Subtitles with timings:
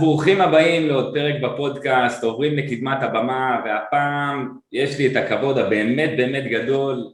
[0.00, 6.44] ברוכים הבאים לעוד פרק בפודקאסט, עוברים לקדמת הבמה, והפעם יש לי את הכבוד הבאמת באמת
[6.44, 7.06] גדול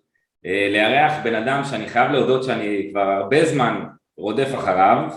[0.46, 3.84] אה, לארח בן אדם שאני חייב להודות שאני כבר הרבה זמן
[4.16, 5.08] רודף אחריו,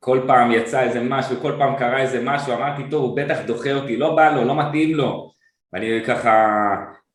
[0.00, 3.72] כל פעם יצא איזה משהו, כל פעם קרה איזה משהו, אמרתי טוב הוא בטח דוחה
[3.72, 5.32] אותי, לא בא לו, לא מתאים לו,
[5.72, 6.46] ואני ככה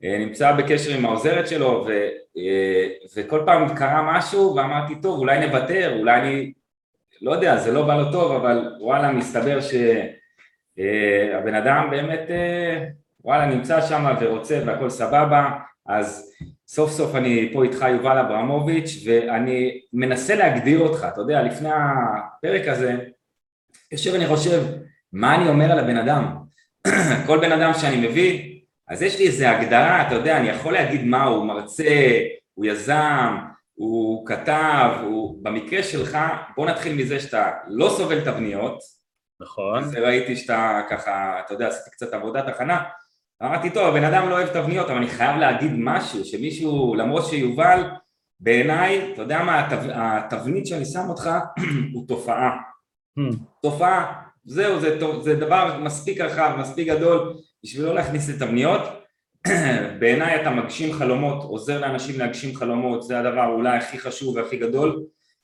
[0.04, 1.92] אה, נמצא בקשר עם העוזרת שלו ו,
[2.38, 6.52] אה, וכל פעם קרה משהו ואמרתי טוב אולי נוותר, אולי אני
[7.22, 12.86] לא יודע, זה לא בא לו טוב, אבל וואלה, מסתבר שהבן אדם באמת, אה,
[13.24, 15.50] וואלה, נמצא שם ורוצה והכל סבבה,
[15.88, 16.32] אז
[16.68, 22.68] סוף סוף אני פה איתך יובל אברמוביץ' ואני מנסה להגדיר אותך, אתה יודע, לפני הפרק
[22.68, 22.98] הזה,
[23.92, 24.64] יושב אני חושב,
[25.14, 26.36] מה אני אומר על הבן אדם?
[27.28, 31.06] כל בן אדם שאני מביא, אז יש לי איזה הגדרה, אתה יודע, אני יכול להגיד
[31.06, 32.20] מה הוא, מרצה,
[32.54, 33.38] הוא יזם,
[33.82, 36.18] הוא כתב, הוא, במקרה שלך,
[36.56, 38.80] בוא נתחיל מזה שאתה לא סובל תבניות.
[39.42, 39.84] נכון.
[39.84, 42.84] אז ראיתי שאתה ככה, אתה יודע, עשיתי קצת עבודת הכנה.
[43.44, 47.84] אמרתי, טוב, הבן אדם לא אוהב תבניות, אבל אני חייב להגיד משהו, שמישהו, למרות שיובל,
[48.40, 51.30] בעיניי, אתה יודע מה, התב, התבנית שאני שם אותך,
[51.94, 52.58] הוא תופעה.
[53.20, 53.36] Hmm.
[53.62, 58.82] תופעה, זהו, זה, זה דבר מספיק רחב, מספיק גדול, בשביל לא להכניס לתבניות.
[60.00, 65.04] בעיניי אתה מגשים חלומות, עוזר לאנשים להגשים חלומות, זה הדבר אולי הכי חשוב והכי גדול,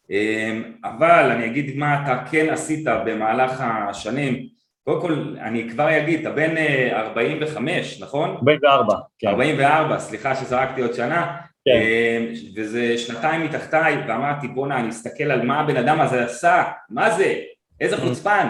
[0.10, 4.48] אמ, אבל אני אגיד מה אתה כן עשית במהלך השנים,
[4.84, 6.56] קודם כל אני כבר אגיד, אתה בן
[6.92, 8.30] 45, אה, נכון?
[8.30, 9.28] 44, כן.
[9.28, 11.72] 44, סליחה שזרקתי עוד שנה, כן.
[11.72, 17.12] אמ, וזה שנתיים מתחתיי, ואמרתי בואנה אני אסתכל על מה הבן אדם הזה עשה, מה
[17.12, 17.36] זה,
[17.82, 18.48] איזה חוצפן,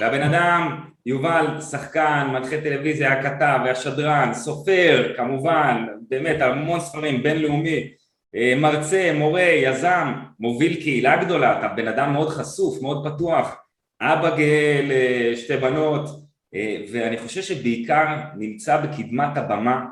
[0.00, 7.22] והבן אדם יובל, שחקן, מנחה טלוויזיה, היה כתב, היה שדרן, סופר, כמובן, באמת המון ספרים,
[7.22, 7.90] בינלאומי,
[8.34, 13.56] אה, מרצה, מורה, יזם, מוביל קהילה גדולה, אתה בן אדם מאוד חשוף, מאוד פתוח,
[14.00, 16.08] אבא גאה לשתי בנות,
[16.54, 19.84] אה, ואני חושב שבעיקר נמצא בקדמת הבמה,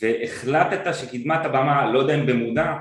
[0.00, 2.74] והחלטת שקדמת הבמה, לא יודע אם במודע,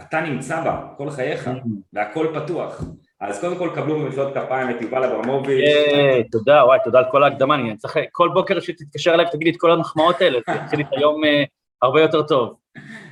[0.00, 1.68] אתה נמצא בה כל חייך, mm-hmm.
[1.92, 2.84] והכל פתוח.
[3.20, 5.64] אז קודם כל קבלו במחיאות כפיים את יובל אברמוביץ'.
[5.64, 9.52] אה, תודה, וואי, תודה על כל ההקדמה, אני צריך כל בוקר שתתקשר אליי ותגיד לי
[9.52, 11.44] את כל המחמאות האלה, זה יתחיל את היום אה,
[11.82, 12.54] הרבה יותר טוב.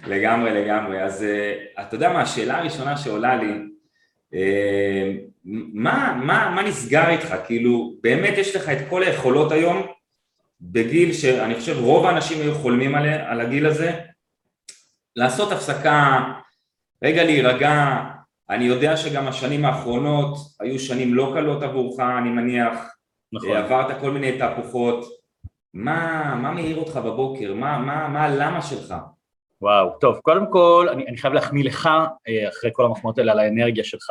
[0.06, 1.03] לגמרי, לגמרי.
[1.03, 3.53] אז אה, אתה יודע מה, השאלה הראשונה שעולה לי,
[5.75, 7.34] מה, מה, מה נסגר איתך?
[7.47, 9.86] כאילו, באמת יש לך את כל היכולות היום,
[10.60, 13.92] בגיל שאני חושב רוב האנשים היו חולמים על הגיל הזה,
[15.16, 16.22] לעשות הפסקה,
[17.04, 18.04] רגע להירגע,
[18.50, 22.94] אני יודע שגם השנים האחרונות היו שנים לא קלות עבורך, אני מניח,
[23.32, 23.56] נכון.
[23.56, 25.05] עברת כל מיני תהפוכות,
[25.75, 27.54] מה, מה מעיר אותך בבוקר?
[27.54, 28.94] מה, מה, מה הלמה שלך?
[29.60, 31.87] וואו, טוב, קודם כל, אני, אני חייב להחמיא לך,
[32.28, 34.10] אה, אחרי כל המחמאות האלה, על האנרגיה שלך,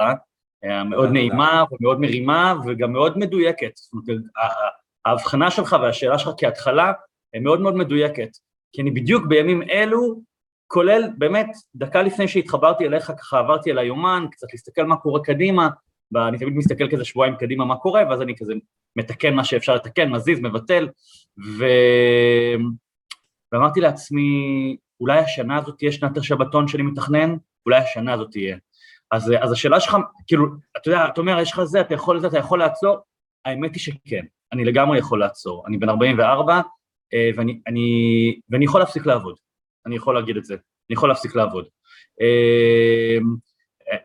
[0.63, 3.71] אה, מאוד נעימה ומאוד מרימה וגם מאוד מדויקת.
[3.75, 4.21] זאת אומרת,
[5.05, 6.91] ההבחנה שלך והשאלה שלך כהתחלה,
[7.33, 8.29] הן מאוד מאוד מדויקת,
[8.73, 10.21] כי אני בדיוק בימים אלו
[10.67, 15.69] כולל באמת, דקה לפני שהתחברתי אליך, ככה עברתי על היומן, קצת להסתכל מה קורה קדימה,
[16.11, 18.53] ואני תמיד מסתכל כזה שבועיים קדימה מה קורה, ואז אני כזה
[18.95, 20.89] מתקן מה שאפשר לתקן, מזיז, מבטל,
[21.57, 21.65] ו...
[23.51, 27.35] ואמרתי לעצמי, אולי השנה הזאת תהיה שנת השבתון שאני מתכנן,
[27.65, 28.57] אולי השנה הזאת תהיה.
[29.11, 29.97] אז, אז השאלה שלך,
[30.27, 30.45] כאילו,
[30.77, 32.97] אתה יודע, אתה אומר, יש לך זה, אתה יכול לזה, אתה יכול לעצור?
[33.45, 35.63] האמת היא שכן, אני לגמרי יכול לעצור.
[35.67, 36.61] אני בן 44,
[37.13, 39.35] אה, ואני, אני, ואני יכול להפסיק לעבוד.
[39.85, 41.65] אני יכול להגיד את זה, אני יכול להפסיק לעבוד.
[42.21, 43.35] אמ,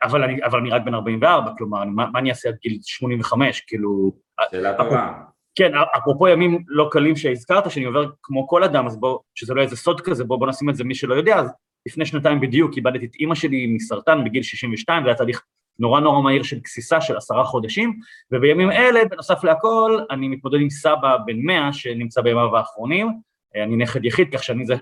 [0.02, 3.60] אבל אני, אבל אני רק בן 44, כלומר, מה, מה אני אעשה עד גיל 85,
[3.66, 4.12] כאילו...
[4.50, 5.12] שאלה טובה.
[5.54, 9.62] כן, אפרופו ימים לא קלים שהזכרת, שאני עובר כמו כל אדם, אז בוא, שזה לא
[9.62, 11.50] איזה סוד כזה, בוא, בוא נשים את זה מי שלא יודע, אז
[11.86, 15.42] לפני שנתיים בדיוק איבדתי את אימא שלי מסרטן בגיל 62, זה היה תהליך
[15.78, 17.98] נורא נורא מהיר של גסיסה של עשרה חודשים,
[18.32, 23.20] ובימים אלה, בנוסף להכל, אני מתמודד עם סבא בן 100 שנמצא בימיו האחרונים,
[23.64, 24.74] אני נכד יחיד, כך שאני זה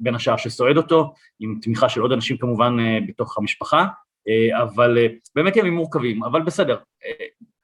[0.00, 3.86] בין השאר שסועד אותו, עם תמיכה של עוד אנשים כמובן אה, בתוך המשפחה,
[4.28, 6.78] אה, אבל אה, באמת ימים מורכבים, אבל בסדר,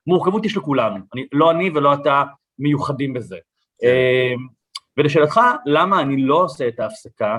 [0.06, 2.22] מורכבות יש לכולנו, אני, לא אני ולא אתה
[2.58, 3.36] מיוחדים בזה.
[3.80, 3.88] כן.
[4.96, 7.38] ולשאלתך, למה אני לא עושה את ההפסקה,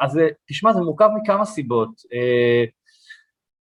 [0.00, 1.90] אז תשמע, זה מורכב מכמה סיבות.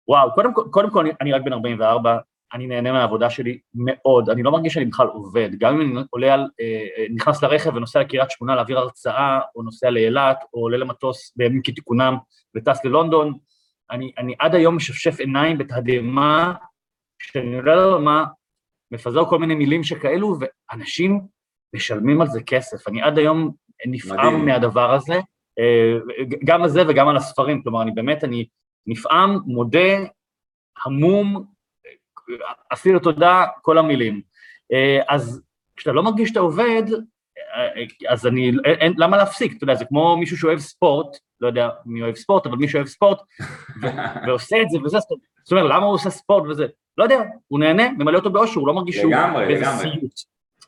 [0.07, 2.17] וואו, קודם, קודם כל אני, אני רק בן 44,
[2.53, 6.33] אני נהנה מהעבודה שלי מאוד, אני לא מרגיש שאני בכלל עובד, גם אם אני עולה
[6.33, 10.77] על, אה, אה, נכנס לרכב ונוסע לקריית שמונה להעביר הרצאה, או נוסע לאילת, או עולה
[10.77, 12.17] למטוס בימים כתיקונם
[12.55, 13.33] וטס ללונדון,
[13.91, 16.53] אני, אני עד היום משפשף עיניים בתדהמה,
[17.19, 18.25] כשאני עולה לבמה,
[18.91, 21.21] מפזר כל מיני מילים שכאלו, ואנשים
[21.75, 22.87] משלמים על זה כסף.
[22.87, 23.51] אני עד היום
[23.87, 24.45] נפעם.
[24.45, 25.13] מהדבר הזה,
[25.59, 25.97] אה,
[26.45, 28.45] גם על זה וגם על הספרים, כלומר, אני באמת, אני
[28.87, 29.97] נפעם, מודה,
[30.85, 31.45] המום,
[32.69, 34.21] אסיר תודה, כל המילים.
[35.07, 35.41] אז
[35.75, 36.83] כשאתה לא מרגיש שאתה עובד,
[38.09, 39.53] אז אני, אין, למה להפסיק?
[39.57, 42.87] אתה יודע, זה כמו מישהו שאוהב ספורט, לא יודע מי אוהב ספורט, אבל מי שאוהב
[42.87, 43.17] ספורט,
[44.27, 46.65] ועושה את זה וזה, זאת אומרת, למה הוא עושה ספורט וזה?
[46.97, 50.13] לא יודע, הוא נהנה, ממלא אותו באושר, הוא לא מרגיש שהוא באיזה סיוט.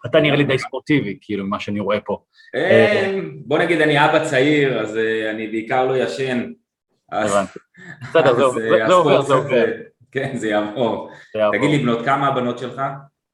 [0.06, 2.24] אתה נראה לי די ספורטיבי, כאילו, ממה שאני רואה פה.
[2.56, 6.52] אה, בוא נגיד, אני אבא צעיר, אז אה, אני בעיקר לא ישן.
[8.02, 9.66] בסדר, זה עובר, זה עובר.
[10.12, 11.10] כן, זה יעבור.
[11.52, 12.82] תגיד לי, בנות, כמה הבנות שלך?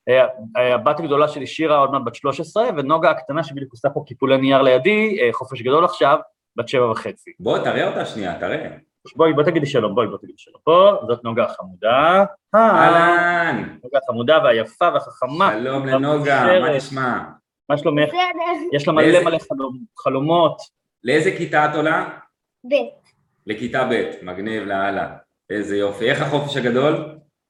[0.10, 4.38] אה, הבת הגדולה שלי שירה עוד מעט בת 13, ונוגה הקטנה שבדיוק עושה פה קיפולי
[4.38, 6.18] נייר לידי, חופש גדול עכשיו,
[6.56, 7.31] בת שבע וחצי.
[7.39, 8.69] בוא, תראה אותה שנייה, תראה.
[9.16, 10.57] בואי, בוא תגידי שלום, בואי, בוא תגידי שלום.
[10.63, 12.25] פה, זאת נוגה החמודה.
[12.56, 13.78] אהלן.
[13.83, 15.51] נוגה החמודה והיפה והחכמה.
[15.54, 17.19] שלום לנוגה, מה נשמע?
[17.69, 18.10] מה שלומך?
[18.74, 19.38] יש לה מלא מלא
[19.98, 20.57] חלומות.
[21.04, 22.10] לאיזה כיתה את עולה?
[22.71, 22.75] ב'.
[23.48, 25.16] לכיתה ב', מגניב לאללה.
[25.50, 26.09] איזה יופי.
[26.09, 26.94] איך החופש הגדול?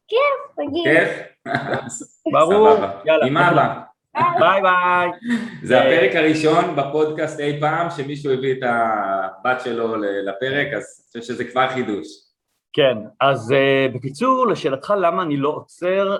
[0.07, 0.83] כיף, רגיל.
[0.83, 1.09] כיף?
[2.33, 3.25] ברור, יאללה.
[3.25, 3.81] עם אבא.
[4.39, 5.09] ביי ביי.
[5.63, 11.33] זה הפרק הראשון בפודקאסט אי פעם שמישהו הביא את הבת שלו לפרק, אז אני חושב
[11.33, 12.07] שזה כבר חידוש.
[12.73, 16.17] כן, אז uh, בקיצור, לשאלתך למה אני לא עוצר,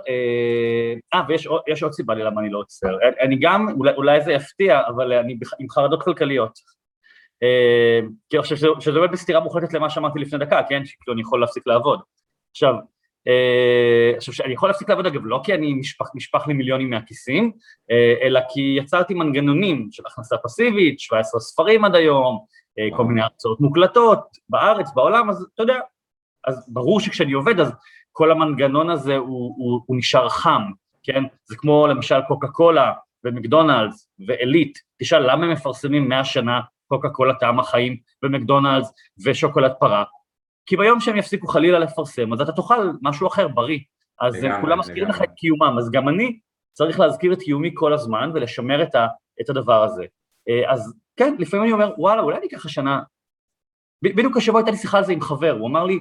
[1.13, 1.25] אה, uh,
[1.67, 2.97] ויש עוד סיבה לי למה אני לא עוצר.
[3.21, 6.59] אני גם, אולי, אולי זה יפתיע, אבל אני עם חרדות כלכליות.
[8.29, 10.85] כי אני חושב שזה באמת בסתירה מוחלטת למה שאמרתי לפני דקה, כן?
[10.85, 11.99] שכאילו אני יכול להפסיק לעבוד.
[12.51, 12.73] עכשיו,
[14.17, 17.51] עכשיו, אני יכול להפסיק לעבוד אגב לא כי אני נשפך, נשפך לי מיליונים מהכיסים,
[18.21, 22.45] אלא כי יצרתי מנגנונים של הכנסה פסיבית, 17 ספרים עד היום,
[22.95, 24.19] כל מיני הרצאות מוקלטות
[24.49, 25.79] בארץ, בעולם, אז אתה יודע,
[26.47, 27.71] אז ברור שכשאני עובד אז
[28.11, 30.61] כל המנגנון הזה הוא, הוא, הוא נשאר חם,
[31.03, 31.23] כן?
[31.45, 32.93] זה כמו למשל קוקה קולה
[33.23, 38.93] ומקדונלדס ועילית, תשאל למה הם מפרסמים 100 שנה קוקה קולה טעם החיים ומקדונלדס
[39.25, 40.03] ושוקולד פרה,
[40.65, 43.79] כי ביום שהם יפסיקו חלילה לפרסם, אז אתה תאכל משהו אחר, בריא.
[44.21, 46.39] אז לגמרי, כולם מזכירים לך את קיומם, אז גם אני
[46.73, 49.07] צריך להזכיר את קיומי כל הזמן ולשמר את, ה,
[49.41, 50.05] את הדבר הזה.
[50.49, 53.01] אה, אז כן, לפעמים אני אומר, וואלה, אולי אני אקח השנה...
[54.03, 55.99] בדיוק השבוע הייתה לי שיחה על זה עם חבר, הוא אמר לי,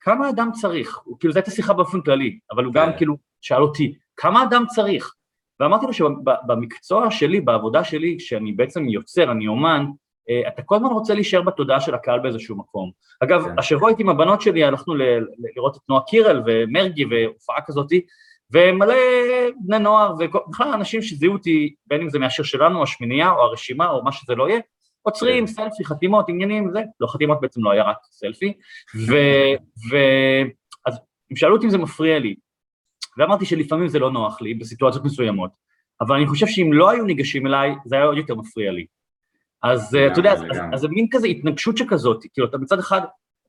[0.00, 0.98] כמה אדם צריך?
[1.20, 2.96] כאילו, זו הייתה שיחה באופן כללי, אבל הוא גם כן.
[2.96, 5.14] כאילו שאל אותי, כמה אדם צריך?
[5.60, 9.84] ואמרתי לו שבמקצוע שלי, בעבודה שלי, שאני בעצם יוצר, אני אומן,
[10.48, 12.90] אתה כל הזמן רוצה להישאר בתודעה של הקהל באיזשהו מקום.
[13.20, 13.58] אגב, כן.
[13.58, 14.94] השבוע הייתי עם הבנות שלי, הלכנו
[15.56, 18.00] לראות את נועה קירל ומרגי והופעה כזאתי,
[18.52, 18.94] ומלא
[19.66, 24.04] בני נוער ובכלל אנשים שזיהו אותי, בין אם זה מהשיר שלנו, השמינייה או הרשימה או
[24.04, 24.60] מה שזה לא יהיה,
[25.02, 25.52] עוצרים, כן.
[25.52, 28.52] סלפי, חתימות, עניינים, זה, לא חתימות בעצם לא היה רק סלפי,
[29.90, 30.98] ואז
[31.30, 32.34] הם שאלו אותי אם זה מפריע לי,
[33.18, 35.50] ואמרתי שלפעמים זה לא נוח לי בסיטואציות מסוימות,
[36.00, 38.86] אבל אני חושב שאם לא היו ניגשים אליי, זה היה עוד יותר מפריע לי.
[39.62, 40.34] אז אתה יודע,
[40.72, 43.00] אז זה מין כזה התנגשות שכזאת, כאילו אתה מצד אחד,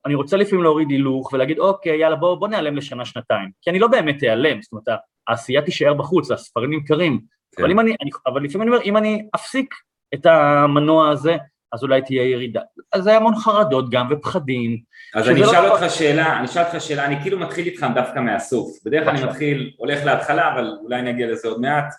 [0.06, 3.80] אני רוצה לפעמים להוריד הילוך ולהגיד אוקיי יאללה בוא, בוא נעלם לשנה שנתיים, כי אני
[3.80, 7.19] לא באמת אעלם, זאת אומרת העשייה תישאר בחוץ, הספרים נמכרים,
[7.56, 7.63] כן.
[7.63, 9.74] אבל, אם אני, אני, אבל לפעמים אני אומר אם אני אפסיק
[10.13, 11.38] את המנוע הזה,
[11.74, 12.62] אז אולי תהיה ירידה,
[12.94, 14.80] אז זה המון חרדות גם ופחדים.
[15.15, 17.86] אז אני לא אשאל לא אותך שאלה, אני אשאל אותך שאלה, אני כאילו מתחיל איתך
[17.95, 21.94] דווקא מהסוף, בדרך כלל אני מתחיל, הולך להתחלה אבל אולי נגיע לזה עוד מעט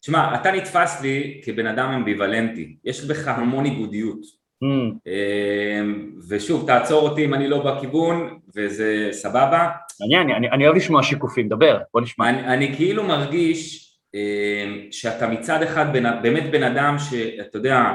[0.00, 4.20] תשמע, אתה נתפס לי כבן אדם אמביוולנטי, יש בך המון ניגודיות.
[4.64, 4.66] Mm.
[5.06, 9.68] אמ, ושוב, תעצור אותי אם אני לא בכיוון, וזה סבבה.
[10.00, 12.28] מעניין, אני, אני אוהב לשמוע שיקופים, דבר, בוא נשמע.
[12.28, 17.94] אני, אני כאילו מרגיש אמ, שאתה מצד אחד בן, באמת בן אדם שאתה יודע,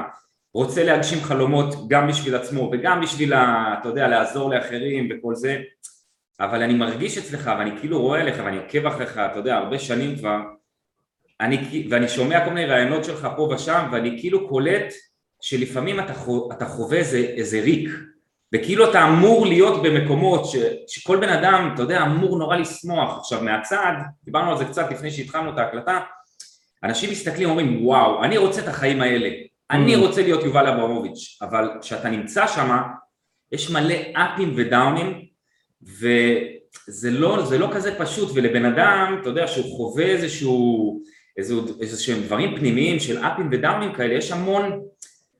[0.54, 5.58] רוצה להגשים חלומות גם בשביל עצמו וגם בשביל, אתה יודע, לעזור לאחרים וכל זה,
[6.40, 10.16] אבל אני מרגיש אצלך ואני כאילו רואה עליך ואני עוקב אחריך, אתה יודע, הרבה שנים
[10.16, 10.38] כבר,
[11.42, 14.92] אני, ואני שומע כל מיני רעיונות שלך פה ושם ואני כאילו קולט
[15.40, 17.90] שלפעמים אתה, חו, אתה חווה איזה, איזה ריק
[18.54, 20.56] וכאילו אתה אמור להיות במקומות ש,
[20.88, 23.18] שכל בן אדם, אתה יודע, אמור נורא לשמוח.
[23.18, 23.92] עכשיו מהצד,
[24.24, 26.00] דיברנו על זה קצת לפני שהתחלנו את ההקלטה,
[26.84, 29.30] אנשים מסתכלים ואומרים וואו, אני רוצה את החיים האלה,
[29.70, 29.98] אני mm.
[29.98, 32.76] רוצה להיות יובל אברמוביץ', אבל כשאתה נמצא שם,
[33.52, 35.26] יש מלא אפים ודאונים
[35.82, 41.02] וזה לא, לא כזה פשוט ולבן אדם, אתה יודע, שהוא חווה איזשהו
[41.36, 44.80] איזה, שהם דברים פנימיים של אפים ודאונים כאלה, יש המון,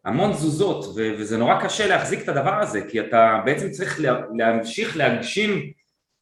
[0.04, 4.20] המון תזוזות ו- וזה נורא קשה להחזיק את הדבר הזה כי אתה בעצם צריך לה,
[4.36, 5.72] להמשיך להגשים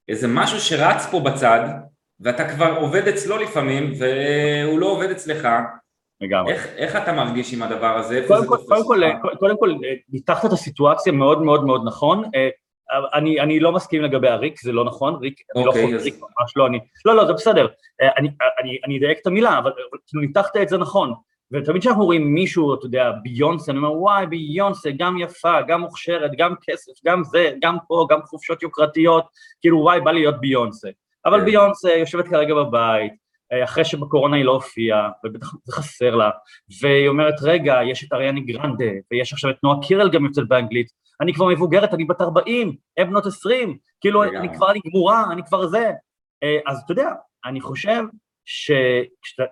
[0.08, 1.68] איזה משהו שרץ פה בצד
[2.20, 5.48] ואתה כבר עובד אצלו לפעמים והוא לא עובד אצלך
[6.20, 6.52] לגמרי.
[6.52, 8.24] איך, איך אתה מרגיש עם הדבר הזה?
[8.28, 9.00] קודם כל, קודם כל,
[9.38, 9.74] קודם כל,
[10.08, 12.24] ניתחת את הסיטואציה מאוד מאוד מאוד נכון.
[13.14, 15.96] אני, אני לא מסכים לגבי הריק, זה לא נכון, ריק, okay, אני לא אוקיי, חושב
[15.96, 16.04] אז...
[16.04, 17.66] ריק, ממש לא, אני, לא, לא, זה בסדר,
[18.02, 18.28] אה, אני,
[18.62, 19.72] אני, אני אדייק את המילה, אבל
[20.06, 21.14] כאילו ניתחת את זה נכון,
[21.52, 26.30] ותמיד כשאנחנו רואים מישהו, אתה יודע, ביונסה, אני אומר, וואי, ביונסה, גם יפה, גם מוכשרת,
[26.38, 29.24] גם כסף, גם זה, גם פה, גם חופשות יוקרתיות,
[29.60, 30.88] כאילו, וואי, בא לי להיות ביונסה.
[31.26, 31.40] אבל.
[31.40, 31.44] כן.
[31.44, 33.12] ביונסה יושבת כרגע בבית,
[33.52, 36.30] אה, אחרי שבקורונה היא לא הופיעה, ובטח זה חסר לה,
[36.82, 40.86] והיא אומרת, רגע, יש את אריאני גרנדה, ויש עכשיו את נועה קירל גם יוצאת באנגלית,
[41.20, 45.42] אני כבר מבוגרת, אני בת 40, הם בנות 20, כאילו, אני כבר, אני גמורה, אני
[45.44, 45.92] כבר זה.
[46.42, 47.10] אה, אז אתה יודע,
[47.44, 48.02] אני חושב
[48.44, 49.42] שכשאתה,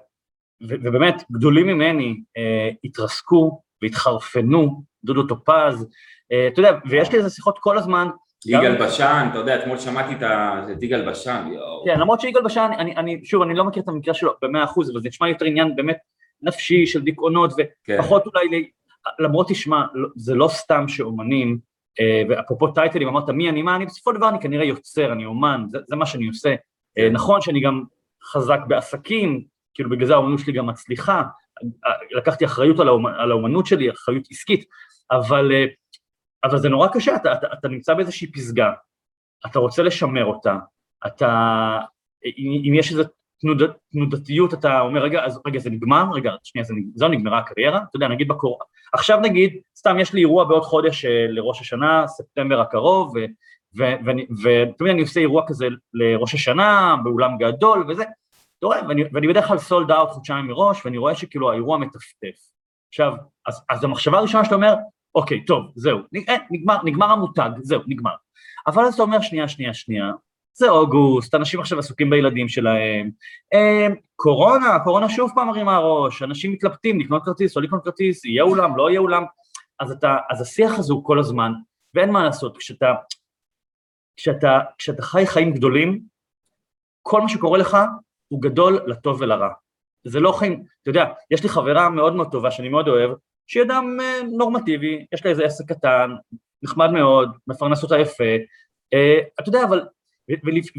[0.63, 5.87] ובאמת, גדולים ממני אה, התרסקו והתחרפנו, דודו טופז,
[6.33, 8.09] אה, אתה יודע, ויש לי איזה שיחות כל הזמן.
[8.47, 11.85] יגאל בשן, אתה יודע, אתמול שמעתי את יגאל בשן, יואו.
[11.85, 14.91] כן, למרות שיגאל בשן, אני, אני, שוב, אני לא מכיר את המקרה שלו במאה אחוז,
[14.91, 15.97] אבל זה נשמע יותר עניין באמת
[16.43, 18.31] נפשי של דיכאונות, ופחות כן.
[18.35, 18.71] אולי,
[19.19, 19.83] למרות תשמע,
[20.17, 21.59] זה לא סתם שאומנים,
[22.01, 25.25] אה, ואפרופו טייטלים, אמרת מי אני, מה אני, בסופו של דבר אני כנראה יוצר, אני
[25.25, 26.55] אומן, זה, זה מה שאני עושה.
[26.95, 27.13] כן.
[27.13, 27.83] נכון שאני גם
[28.25, 31.23] חזק בעסקים, כאילו בגלל זה האומנות שלי גם מצליחה,
[32.11, 34.65] לקחתי אחריות על, האומנ, על האומנות שלי, אחריות עסקית,
[35.11, 35.65] אבל, אה,
[36.45, 38.73] אבל זה נורא קשה, אתה, אתה, אתה נמצא באיזושהי פסגה,
[39.47, 40.57] אתה רוצה לשמר אותה,
[41.07, 41.79] אתה,
[42.67, 43.03] אם יש איזו
[43.41, 46.05] תנוד, תנודתיות, אתה אומר, רגע, אז, רגע, זה נגמר?
[46.13, 47.79] רגע, שנייה, זה, זו נגמרה הקריירה?
[47.79, 48.59] אתה יודע, נגיד בקור...
[48.93, 53.15] עכשיו נגיד, סתם יש לי אירוע בעוד חודש אה, לראש השנה, ספטמבר הקרוב,
[53.75, 58.03] ותמיד אני עושה אירוע כזה לראש השנה, באולם גדול וזה,
[58.59, 62.39] אתה רואה, ואני, ואני בדרך כלל סולד אאוט חודשיים מראש, ואני רואה שכאילו האירוע מטפטף.
[62.89, 63.13] עכשיו,
[63.47, 64.75] אז, אז המחשבה הראשונה שאתה אומר,
[65.15, 68.15] אוקיי, טוב, זהו, אה, נגמר, נגמר המותג, זהו, נגמר.
[68.67, 70.11] אבל אז אתה אומר, שנייה, שנייה, שנייה,
[70.59, 73.11] זה אוגוסט, אנשים עכשיו עסוקים בילדים שלהם,
[73.55, 73.87] אה,
[74.17, 78.77] קורונה, קורונה שוב פעם מרימה הראש, אנשים מתלבטים, לקנות כרטיס, לא לקנות כרטיס, יהיה אולם,
[78.77, 79.25] לא יהיה אולם,
[79.81, 81.53] אז, אתה, אז השיח הזה הוא כל הזמן,
[81.95, 82.95] ואין מה לעשות, כשאתה,
[84.17, 86.01] כשאתה, כשאתה חי חיים גדולים,
[87.03, 87.77] כל מה שקורה לך
[88.29, 89.49] הוא גדול לטוב ולרע.
[90.05, 93.11] זה לא חיים, אתה יודע, יש לי חברה מאוד מאוד טובה שאני מאוד אוהב,
[93.47, 96.11] שהיא אדם אה, נורמטיבי, יש לה איזה עסק קטן,
[96.63, 98.35] נחמד מאוד, מפרנס אותה יפה,
[98.95, 99.87] אה, אתה יודע, אבל,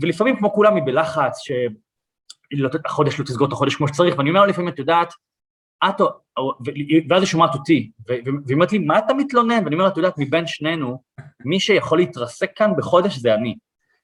[0.02, 4.70] ולפעמים כמו כולם היא בלחץ, שהחודש לא תסגור את החודש כמו שצריך, ואני אומר לפעמים,
[4.70, 5.14] את יודעת,
[5.86, 6.02] את,
[7.10, 9.64] ואז היא שומעת אותי, והיא אומרת לי, מה אתה מתלונן?
[9.64, 11.02] ואני אומר לה, את יודעת, מבין שנינו,
[11.46, 13.56] מי שיכול להתרסק כאן בחודש זה אני.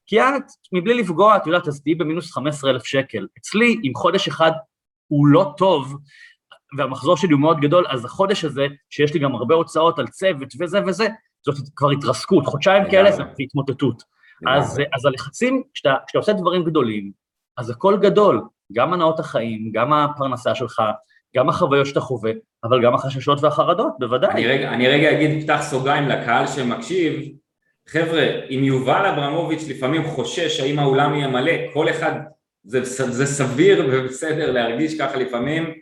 [0.06, 3.28] כי את, מבלי לפגוע, את יודעת, אז תהיי במינוס 15,000 שקל.
[3.38, 4.52] אצלי, אם חודש אחד
[5.08, 5.98] הוא לא טוב,
[6.78, 10.54] והמחזור שלי הוא מאוד גדול, אז החודש הזה, שיש לי גם הרבה הוצאות על צוות
[10.60, 11.08] וזה וזה,
[11.46, 14.15] זאת כבר התרסקות, חודשיים כאלה זה התמוטטות.
[14.48, 17.12] אז, אז הלחצים, כשאתה, כשאתה עושה דברים גדולים,
[17.58, 18.42] אז הכל גדול,
[18.74, 20.82] גם הנאות החיים, גם הפרנסה שלך,
[21.36, 22.32] גם החוויות שאתה חווה,
[22.64, 24.32] אבל גם החששות והחרדות, בוודאי.
[24.32, 27.22] אני רגע, אני רגע אגיד, פתח סוגריים לקהל שמקשיב,
[27.88, 32.12] חבר'ה, אם יובל אברמוביץ' לפעמים חושש האם האולם יהיה מלא, כל אחד,
[32.64, 35.74] זה, זה סביר ובסדר להרגיש ככה לפעמים,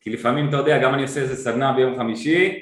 [0.00, 2.58] כי לפעמים אתה יודע, גם אני עושה איזה סדנה ביום חמישי,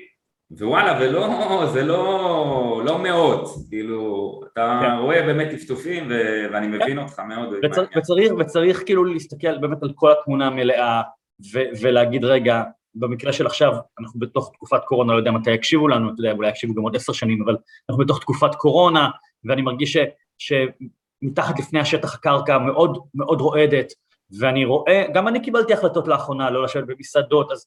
[0.51, 4.99] ווואלה, ולא, זה לא, לא מאות, כאילו, אתה כן.
[4.99, 6.99] רואה באמת טפטופים ו- ואני מבין כן.
[6.99, 7.55] אותך מאוד.
[7.65, 11.03] וצריך, וצריך, וצריך כאילו להסתכל באמת על כל התמונה המלאה
[11.53, 12.63] ו- ולהגיד רגע,
[12.95, 16.49] במקרה של עכשיו, אנחנו בתוך תקופת קורונה, לא יודע מתי יקשיבו לנו, אתה יודע, אולי
[16.49, 17.57] יקשיבו גם עוד עשר שנים, אבל
[17.91, 19.11] אנחנו בתוך תקופת קורונה,
[19.45, 19.99] ואני מרגיש ש,
[20.39, 23.93] שמתחת לפני השטח הקרקע מאוד מאוד רועדת,
[24.39, 27.67] ואני רואה, גם אני קיבלתי החלטות לאחרונה, לא לשבת במסעדות, אז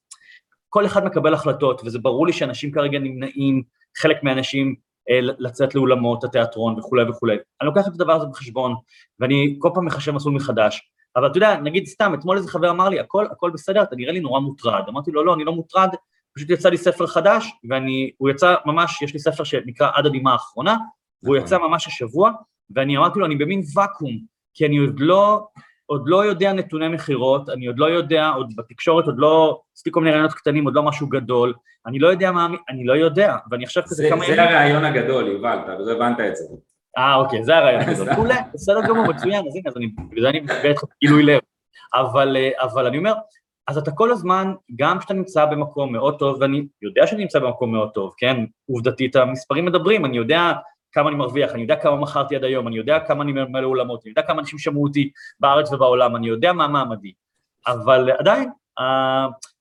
[0.73, 3.63] כל אחד מקבל החלטות, וזה ברור לי שאנשים כרגע נמנעים,
[3.97, 4.75] חלק מהאנשים
[5.09, 7.33] אה, לצאת לאולמות התיאטרון וכולי וכולי.
[7.61, 8.75] אני לוקח את הדבר הזה בחשבון,
[9.19, 12.89] ואני כל פעם מחשב מסלול מחדש, אבל אתה יודע, נגיד סתם, אתמול איזה חבר אמר
[12.89, 14.83] לי, הכל, הכל בסדר, אתה נראה לי נורא מוטרד.
[14.89, 15.89] אמרתי לו, לא, אני לא מוטרד,
[16.35, 20.33] פשוט יצא לי ספר חדש, ואני, הוא יצא ממש, יש לי ספר שנקרא עד הדמעה
[20.33, 20.77] האחרונה,
[21.23, 22.31] והוא יצא ממש השבוע,
[22.75, 24.17] ואני אמרתי לו, אני במין ואקום,
[24.53, 25.47] כי אני עוד לא,
[25.91, 29.99] עוד לא יודע נתוני מכירות, אני עוד לא יודע, עוד בתקשורת עוד לא, עשיתי כל
[29.99, 31.53] מיני רעיונות קטנים, עוד לא משהו גדול,
[31.87, 34.25] אני לא יודע מה, אני לא יודע, ואני עכשיו כזה כמה.
[34.25, 36.43] זה הרעיון הגדול, יובל, אתה לא הבנת את זה.
[36.97, 38.09] אה, אוקיי, זה הרעיון הגדול.
[38.15, 41.39] מעולה, בסדר גמור, מצוין, אז הנה, אז אני, בגלל זה אני מביא לך גילוי לב.
[41.93, 43.13] אבל, אה, אבל אני אומר,
[43.67, 47.71] אז אתה כל הזמן, גם כשאתה נמצא במקום מאוד טוב, ואני יודע שאני נמצא במקום
[47.71, 48.37] מאוד טוב, כן?
[48.69, 50.51] עובדתית, המספרים מדברים, אני יודע
[50.91, 54.01] כמה אני מרוויח, אני יודע כמה מכרתי עד היום, אני יודע כמה אני ממלא אולמות,
[54.05, 57.11] אני יודע כמה אנשים שמעו אותי בארץ ובעולם, אני יודע מה מעמדי.
[57.67, 58.83] אבל עדיין, uh,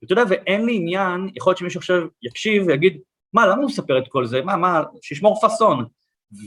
[0.05, 3.01] אתה יודע, ואין לי עניין, יכול להיות שמישהו עכשיו יקשיב ויגיד,
[3.33, 4.43] מה, למה הוא מספר את כל זה?
[4.43, 5.85] מה, מה, שישמור פאסון.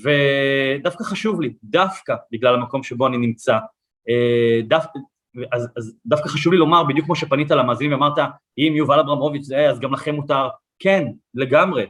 [0.04, 3.58] ודווקא חשוב לי, דווקא בגלל המקום שבו אני נמצא,
[4.10, 4.78] אה, דו,
[5.52, 8.18] אז, אז דווקא חשוב לי לומר, בדיוק כמו שפנית למאזינים ואמרת,
[8.58, 10.50] אם יובל אברמוביץ' זה, אז גם לכם מותר,
[10.80, 11.86] כן, לגמרי.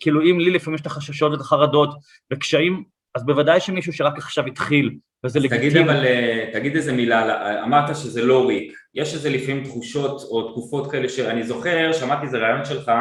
[0.00, 1.94] כאילו אם לי לפעמים יש את החששות ואת החרדות
[2.32, 5.70] וקשיים, אז בוודאי שמישהו שרק עכשיו התחיל, וזה לגיטימי.
[5.70, 10.50] תגיד אבל, אה, תגיד איזה מילה, אמרת שזה לא ריק, יש איזה לפעמים תחושות או
[10.50, 12.92] תקופות כאלה שאני זוכר, שמעתי איזה רעיון שלך,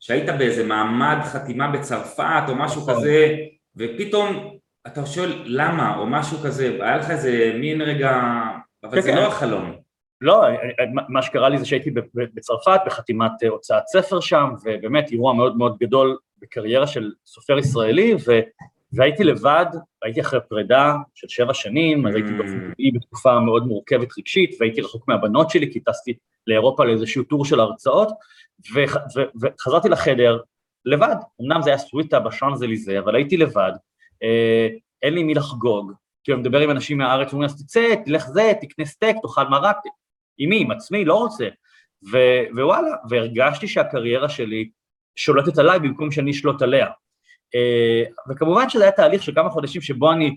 [0.00, 2.94] שהיית באיזה מעמד חתימה בצרפת או משהו נכון.
[2.94, 3.36] כזה,
[3.76, 4.56] ופתאום
[4.86, 8.22] אתה שואל למה או משהו כזה, היה לך איזה מין רגע,
[8.84, 9.16] אבל זה כן.
[9.16, 9.87] לא החלום.
[10.20, 10.42] לא,
[11.08, 16.18] מה שקרה לי זה שהייתי בצרפת בחתימת הוצאת ספר שם, ובאמת אירוע מאוד מאוד גדול
[16.38, 18.40] בקריירה של סופר ישראלי, ו,
[18.92, 19.66] והייתי לבד,
[20.02, 24.80] הייתי אחרי פרידה של שבע שנים, אז הייתי באופן טבעי בתקופה מאוד מורכבת רגשית, והייתי
[24.80, 26.14] רחוק מהבנות שלי, כי טסתי
[26.46, 28.08] לאירופה לאיזשהו טור של הרצאות,
[29.40, 30.38] וחזרתי לחדר
[30.84, 33.72] לבד, אמנם זה היה סוויטה בשאנזליזה, אבל הייתי לבד,
[34.22, 34.68] אה,
[35.02, 35.92] אין לי מי לחגוג,
[36.24, 39.76] כאילו מדבר עם אנשים מהארץ, ואומרים, אז תצא, תלך זה, תקנה סטייק, תאכל מרק,
[40.38, 41.48] עם מי, עם עצמי, לא רוצה.
[42.12, 44.70] ו- ווואלה, והרגשתי שהקריירה שלי
[45.16, 46.86] שולטת עליי במקום שאני אשלוט עליה.
[47.54, 50.36] אה, וכמובן שזה היה תהליך של כמה חודשים שבו אני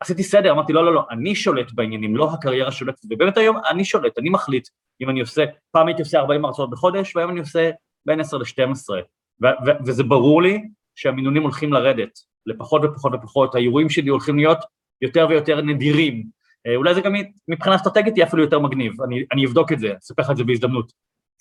[0.00, 3.84] עשיתי סדר, אמרתי, לא, לא, לא, אני שולט בעניינים, לא הקריירה שולטת, ובאמת היום אני
[3.84, 4.68] שולט, אני מחליט
[5.00, 7.70] אם אני עושה, פעם הייתי עושה 40 הרצאות בחודש, והיום אני עושה
[8.06, 9.46] בין 10 ל-12,
[9.86, 10.62] וזה ברור לי
[10.94, 14.58] שהמינונים הולכים לרדת, לפחות ופחות ופחות, האירועים שלי הולכים להיות
[15.02, 16.24] יותר ויותר נדירים.
[16.66, 17.12] אה, אולי זה גם
[17.48, 20.44] מבחינה אסטרטגית יהיה אפילו יותר מגניב, אני, אני אבדוק את זה, אספר לך את זה
[20.44, 20.92] בהזדמנות.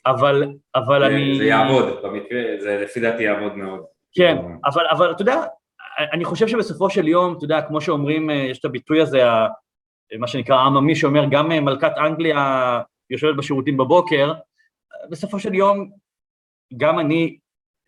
[0.05, 0.43] אבל,
[0.75, 1.37] אבל זה, אני...
[1.37, 3.83] זה יעבוד, במקרה, זה לפי דעתי יעבוד מאוד.
[4.13, 5.43] כן, אבל, אבל אתה יודע,
[6.13, 9.23] אני חושב שבסופו של יום, אתה יודע, כמו שאומרים, אה, יש את הביטוי הזה,
[10.19, 14.33] מה שנקרא עממי, שאומר גם אה, מלכת אנגליה יושבת בשירותים בבוקר,
[15.09, 15.91] בסופו של יום,
[16.77, 17.37] גם אני,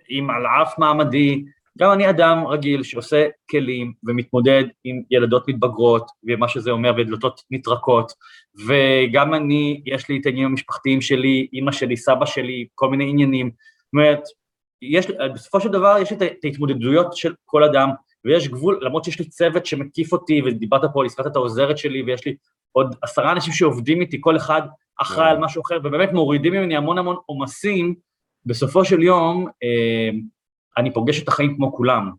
[0.10, 1.46] עם על אף מעמדי,
[1.80, 8.12] גם אני אדם רגיל שעושה כלים ומתמודד עם ילדות מתבגרות ומה שזה אומר ודלתות נטרקות,
[8.68, 13.48] וגם אני, יש לי את העניינים המשפחתיים שלי, אימא שלי, סבא שלי, כל מיני עניינים.
[13.48, 14.20] זאת אומרת,
[14.82, 17.90] יש, בסופו של דבר יש את ההתמודדויות של כל אדם,
[18.26, 22.04] ויש גבול, למרות שיש לי צוות שמקיף אותי, ודיברת פה על הזכרת את העוזרת שלי,
[22.04, 22.36] ויש לי
[22.72, 24.62] עוד עשרה אנשים שעובדים איתי, כל אחד
[25.02, 27.96] אחראי על משהו אחר, ובאמת מורידים ממני המון המון עומסים,
[28.46, 30.10] בסופו של יום, אה,
[30.78, 32.12] אני פוגש את החיים כמו כולם.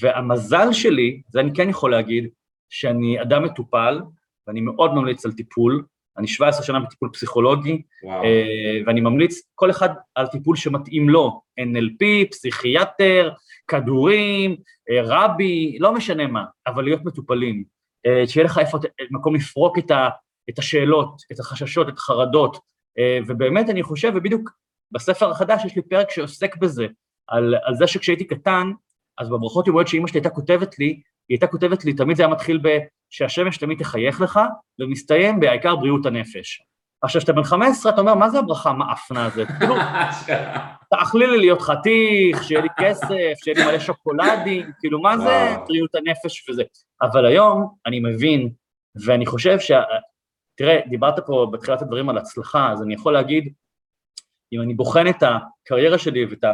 [0.00, 2.28] והמזל שלי, זה אני כן יכול להגיד,
[2.70, 4.00] שאני אדם מטופל,
[4.46, 5.84] ואני מאוד ממליץ על טיפול,
[6.18, 8.24] אני 17 שנה בטיפול פסיכולוגי, וואו.
[8.24, 13.30] אה, ואני ממליץ כל אחד על טיפול שמתאים לו, NLP, פסיכיאטר,
[13.68, 14.56] כדורים,
[14.90, 17.64] אה, רבי, לא משנה מה, אבל להיות מטופלים.
[18.06, 18.78] אה, שיהיה לך איפה,
[19.10, 20.08] מקום לפרוק את, ה,
[20.50, 22.70] את השאלות, את החששות, את החרדות,
[23.26, 24.50] ובאמת אני חושב, ובדיוק
[24.92, 26.86] בספר החדש יש לי פרק שעוסק בזה,
[27.30, 28.70] על, על זה שכשהייתי קטן,
[29.18, 32.32] אז בברכות יומיות שאימא שלי הייתה כותבת לי, היא הייתה כותבת לי, תמיד זה היה
[32.32, 32.78] מתחיל ב...
[33.10, 34.40] שהשמש תמיד תחייך לך,
[34.80, 36.62] ומסתיים בעיקר בריאות הנפש.
[37.02, 39.48] עכשיו, כשאתה בן 15, אתה אומר, מה זה הברכה המאפנה הזאת?
[39.58, 39.74] כאילו,
[40.90, 45.94] תאכלי לי להיות חתיך, שיהיה לי כסף, שיהיה לי מלא שוקולדים, כאילו, מה זה בריאות
[45.94, 46.62] הנפש וזה?
[47.02, 48.50] אבל היום אני מבין,
[49.06, 49.72] ואני חושב ש...
[50.56, 53.52] תראה, דיברת פה בתחילת הדברים על הצלחה, אז אני יכול להגיד,
[54.52, 56.44] אם אני בוחן את הקריירה שלי ואת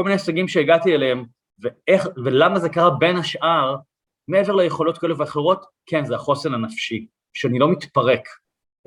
[0.00, 1.24] כל מיני הישגים שהגעתי אליהם,
[1.58, 3.76] ואיך, ולמה זה קרה בין השאר,
[4.28, 8.20] מעבר ליכולות כאלה ואחרות, כן, זה החוסן הנפשי, שאני לא מתפרק.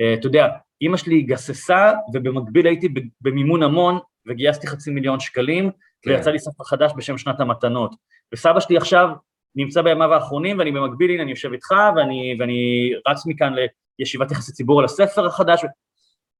[0.02, 0.47] Uh, אתה יודע,
[0.82, 5.71] אימא שלי גססה, ובמקביל הייתי במימון המון, וגייסתי חצי מיליון שקלים,
[6.02, 6.12] כן.
[6.12, 7.95] ויצא לי ספר חדש בשם שנת המתנות.
[8.34, 9.10] וסבא שלי עכשיו
[9.56, 13.54] נמצא בימיו האחרונים, ואני במקביל, הנה, אני יושב איתך, ואני, ואני רץ מכאן
[13.99, 15.67] לישיבת יחסי ציבור על הספר החדש, ו...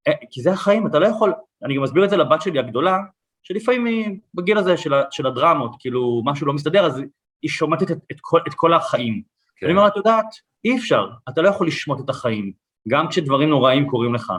[0.08, 1.34] אה, כי זה החיים, אתה לא יכול,
[1.64, 2.98] אני גם מסביר את זה לבת שלי הגדולה,
[3.44, 7.02] שלפעמים היא בגיל הזה של, של הדרמות, כאילו משהו לא מסתדר, אז
[7.42, 9.22] היא שומטת את, את, כל, את כל החיים.
[9.56, 9.66] כן.
[9.66, 10.26] אני אומר, את יודעת,
[10.66, 12.52] אי אפשר, אתה לא יכול לשמוט את החיים,
[12.88, 14.34] גם כשדברים נוראים קורים לך.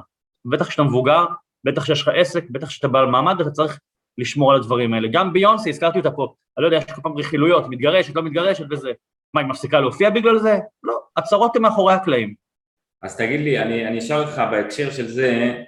[0.45, 1.25] בטח כשאתה מבוגר,
[1.65, 3.79] בטח כשיש לך עסק, בטח כשאתה בעל מעמד, אתה צריך
[4.19, 5.09] לשמור על הדברים האלה.
[5.13, 8.65] גם ביונסי, הזכרתי אותה פה, אני לא יודע, יש כל פעם רכילויות, מתגרשת, לא מתגרשת
[8.71, 8.93] וזה.
[9.35, 10.59] מה, היא מפסיקה להופיע בגלל זה?
[10.83, 12.35] לא, הצהרות הן מאחורי הקלעים.
[13.03, 15.63] אז תגיד לי, אני, אני אשאל אותך בהקשר של זה,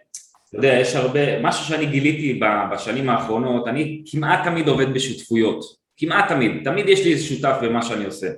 [0.56, 2.40] יודע, יש הרבה, משהו שאני גיליתי
[2.72, 5.64] בשנים האחרונות, אני כמעט תמיד עובד בשותפויות,
[5.96, 8.28] כמעט תמיד, תמיד יש לי איזה שותף במה שאני עושה,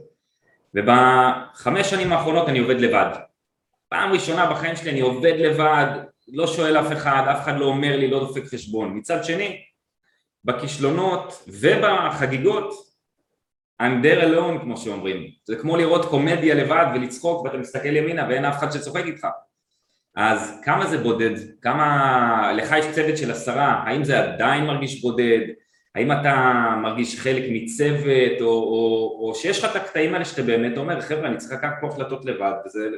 [0.75, 3.11] ובחמש שנים האחרונות אני עובד לבד.
[3.89, 5.87] פעם ראשונה בחיים שלי אני עובד לבד,
[6.29, 8.97] לא שואל אף אחד, אף אחד לא אומר לי, לא דופק חשבון.
[8.97, 9.63] מצד שני,
[10.45, 12.89] בכישלונות ובחגיגות,
[13.83, 15.31] I'm there alone כמו שאומרים.
[15.45, 19.27] זה כמו לראות קומדיה לבד ולצחוק ואתה מסתכל ימינה ואין אף אחד שצוחק איתך.
[20.19, 21.31] אז כמה זה בודד?
[21.63, 22.53] כמה...
[22.57, 25.41] לך יש צוות של עשרה, האם זה עדיין מרגיש בודד?
[25.95, 30.79] האם אתה מרגיש חלק מצוות, או, או, או שיש לך את הקטעים האלה שאתה באמת
[30.79, 32.89] אומר, חבר'ה, אני צריך לקחת פה החלטות לבד, וזה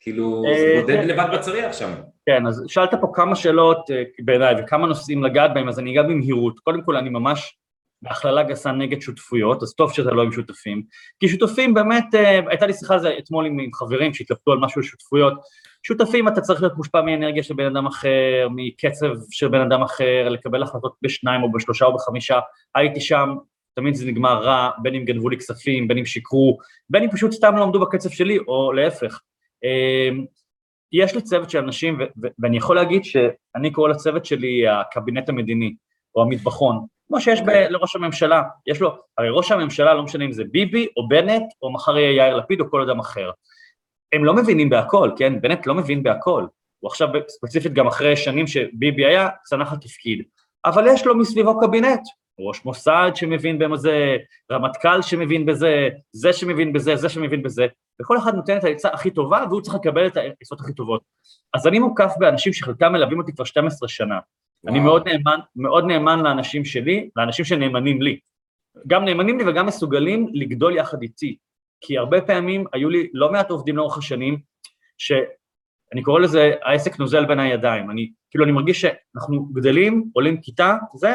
[0.00, 1.90] כאילו, זה אה, בודד לבד בצריח שם.
[2.26, 6.02] כן, אז שאלת פה כמה שאלות אה, בעיניי, וכמה נושאים לגעת בהם, אז אני אגע
[6.02, 6.58] במהירות.
[6.58, 7.58] קודם כל, אני ממש
[8.02, 10.82] בהכללה גסה נגד שותפויות, אז טוב שאתה לא עם שותפים.
[11.20, 14.58] כי שותפים באמת, אה, הייתה לי שיחה על זה אתמול עם, עם חברים שהתלבטו על
[14.58, 15.34] משהו על שותפויות.
[15.82, 20.28] שותפים אתה צריך להיות מושפע מאנרגיה של בן אדם אחר, מקצב של בן אדם אחר,
[20.28, 22.40] לקבל החלטות בשניים או בשלושה או בחמישה.
[22.74, 23.34] הייתי שם,
[23.74, 26.58] תמיד זה נגמר רע, בין אם גנבו לי כספים, בין אם שיקרו,
[26.90, 29.20] בין אם פשוט סתם לא עמדו בקצב שלי, או להפך.
[29.64, 30.08] אה,
[30.92, 31.98] יש לי צוות של אנשים,
[32.38, 35.74] ואני יכול להגיד שאני קורא לצוות שלי הקבינט המדיני,
[36.14, 37.42] או המטבחון, כמו שיש okay.
[37.42, 37.70] אוקיי.
[37.70, 41.72] לראש הממשלה, יש לו, הרי ראש הממשלה, לא משנה אם זה ביבי, או בנט, או
[41.72, 43.30] מחר יהיה יאיר לפיד, או כל אדם אחר.
[44.12, 45.40] הם לא מבינים בהכל, כן?
[45.40, 46.46] בנט לא מבין בהכל.
[46.80, 50.22] הוא עכשיו ספציפית גם אחרי שנים שביבי היה, צנח התפקיד.
[50.64, 52.00] אבל יש לו מסביבו קבינט,
[52.40, 54.16] ראש מוסד שמבין במה זה,
[54.52, 57.66] רמטכ"ל שמבין בזה, זה שמבין בזה, זה שמבין בזה,
[58.00, 61.02] וכל אחד נותן את העצה הכי טובה והוא צריך לקבל את העצות הכי טובות.
[61.54, 64.18] אז אני מוקף באנשים שחלקם מלווים אותי כבר 12 שנה.
[64.64, 64.74] וואו.
[64.74, 68.18] אני מאוד נאמן, מאוד נאמן לאנשים שלי, לאנשים שנאמנים לי.
[68.86, 71.36] גם נאמנים לי וגם מסוגלים לגדול יחד איתי.
[71.80, 74.38] כי הרבה פעמים היו לי לא מעט עובדים לאורך השנים,
[74.98, 77.90] שאני קורא לזה העסק נוזל בין הידיים.
[77.90, 81.14] אני, כאילו, אני מרגיש שאנחנו גדלים, עולים כיתה, זה,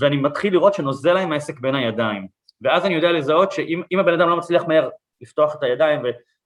[0.00, 2.26] ואני מתחיל לראות שנוזל להם העסק בין הידיים.
[2.62, 4.88] ואז אני יודע לזהות שאם הבן אדם לא מצליח מהר
[5.20, 6.00] לפתוח את הידיים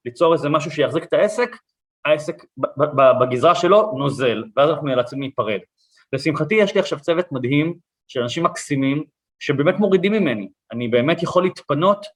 [0.04, 1.56] וליצור איזה משהו שיחזיק את העסק,
[2.04, 2.44] העסק
[3.20, 5.60] בגזרה שלו נוזל, ואז אנחנו נאלצים להיפרד.
[6.12, 7.74] לשמחתי יש לי עכשיו צוות מדהים
[8.08, 9.04] של אנשים מקסימים
[9.38, 10.48] שבאמת מורידים ממני.
[10.72, 12.06] אני באמת יכול להתפנות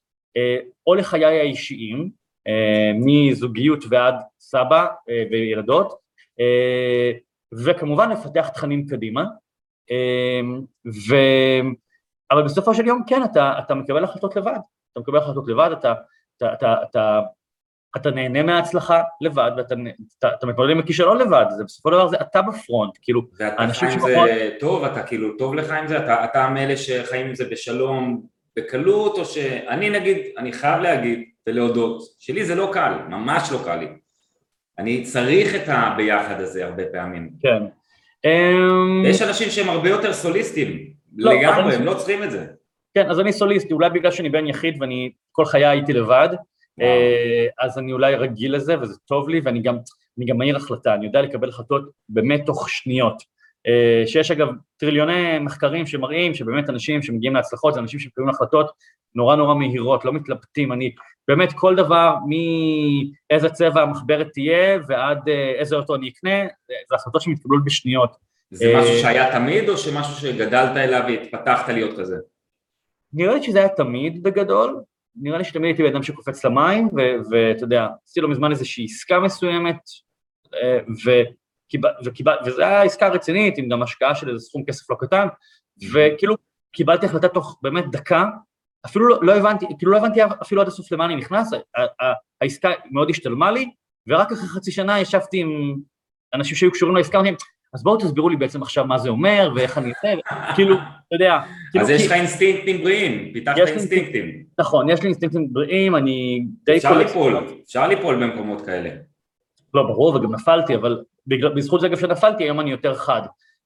[0.87, 2.09] או לחיי האישיים,
[2.47, 5.97] אה, מזוגיות ועד סבא אה, וילדות,
[6.39, 7.11] אה,
[7.63, 9.23] וכמובן לפתח תכנים קדימה.
[9.91, 10.41] אה,
[10.87, 11.15] ו...
[12.31, 14.59] אבל בסופו של יום כן, אתה, אתה מקבל החלטות לבד.
[14.91, 15.93] אתה מקבל החלטות לבד, אתה,
[16.37, 17.19] אתה, אתה, אתה
[17.97, 19.75] אתה נהנה מההצלחה לבד, ואתה
[20.19, 23.21] אתה, אתה מתמודד עם הכישלון לבד, זה בסופו של דבר זה אתה בפרונט, כאילו.
[23.39, 27.27] ואתה חי עם זה טוב, אתה כאילו טוב לך עם זה, אתה, אתה מאלה שחיים
[27.27, 28.25] עם זה בשלום,
[28.57, 33.75] בקלות, או שאני נגיד, אני חייב להגיד ולהודות, שלי זה לא קל, ממש לא קל
[33.75, 33.87] לי.
[34.79, 37.29] אני צריך את הביחד הזה הרבה פעמים.
[37.41, 37.63] כן.
[39.05, 42.45] יש אנשים שהם הרבה יותר סוליסטים, לא, לגמרי, הם לא צריכים את זה.
[42.93, 46.29] כן, אז אני סוליסטי, אולי בגלל שאני בן יחיד ואני כל חיי הייתי לבד,
[46.81, 49.77] אה, אז אני אולי רגיל לזה וזה טוב לי ואני גם,
[50.17, 53.23] אני גם מהיר החלטה, אני יודע לקבל החלטות באמת תוך שניות.
[53.67, 54.47] אה, שיש אגב
[54.77, 58.71] טריליוני מחקרים שמראים שבאמת אנשים שמגיעים להצלחות זה אנשים שמקבלים החלטות
[59.15, 60.95] נורא נורא מהירות, לא מתלבטים, אני
[61.27, 66.43] באמת כל דבר מאיזה צבע המחברת תהיה ועד אה, איזה אוטו אני אקנה,
[66.89, 68.15] זה החלטות שמתקבלות בשניות.
[68.51, 72.15] זה משהו שהיה תמיד או שמשהו שגדלת אליו והתפתחת להיות כזה?
[73.13, 74.81] נראה לי שזה היה תמיד בגדול,
[75.15, 76.89] נראה לי שתמיד הייתי בן אדם שקופץ למים,
[77.31, 79.77] ואתה יודע, עשיתי לא מזמן איזושהי עסקה מסוימת,
[81.85, 85.27] אה, וזו הייתה עסקה רצינית, עם גם השקעה של איזה סכום כסף לא קטן,
[85.93, 86.35] וכאילו
[86.71, 88.25] קיבלתי החלטה תוך באמת דקה,
[88.85, 91.51] אפילו לא, לא הבנתי, כאילו לא הבנתי אפילו עד הסוף למה אני נכנס,
[92.41, 93.69] העסקה מאוד השתלמה לי,
[94.07, 95.75] ורק אחרי חצי שנה ישבתי עם
[96.33, 97.35] אנשים שהיו קשורים לעסקה, אמרתי
[97.75, 100.13] אז בואו תסבירו לי בעצם עכשיו מה זה אומר ואיך אני עושה,
[100.55, 101.39] כאילו, אתה יודע.
[101.71, 104.43] כאילו, אז יש לך אינסטינקטים בריאים, פיתחת אינסטינקטים.
[104.59, 106.77] נכון, יש לי אינסטינקטים בריאים, אני די...
[106.77, 108.89] אפשר ליפול, אפשר ליפול במקומות כאלה.
[109.73, 113.21] לא, ברור, וגם נפלתי, אבל בזכות זה גם שנפלתי, היום אני יותר חד.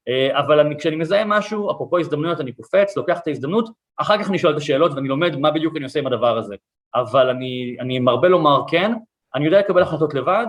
[0.07, 4.29] אה, אבל אני, כשאני מזהה משהו, אפרופו הזדמנויות, אני קופץ, לוקח את ההזדמנות, אחר כך
[4.29, 6.55] אני שואל את השאלות ואני לומד מה בדיוק אני עושה עם הדבר הזה.
[6.95, 8.91] אבל אני, אני מרבה לומר כן,
[9.35, 10.45] אני יודע לקבל החלטות לבד,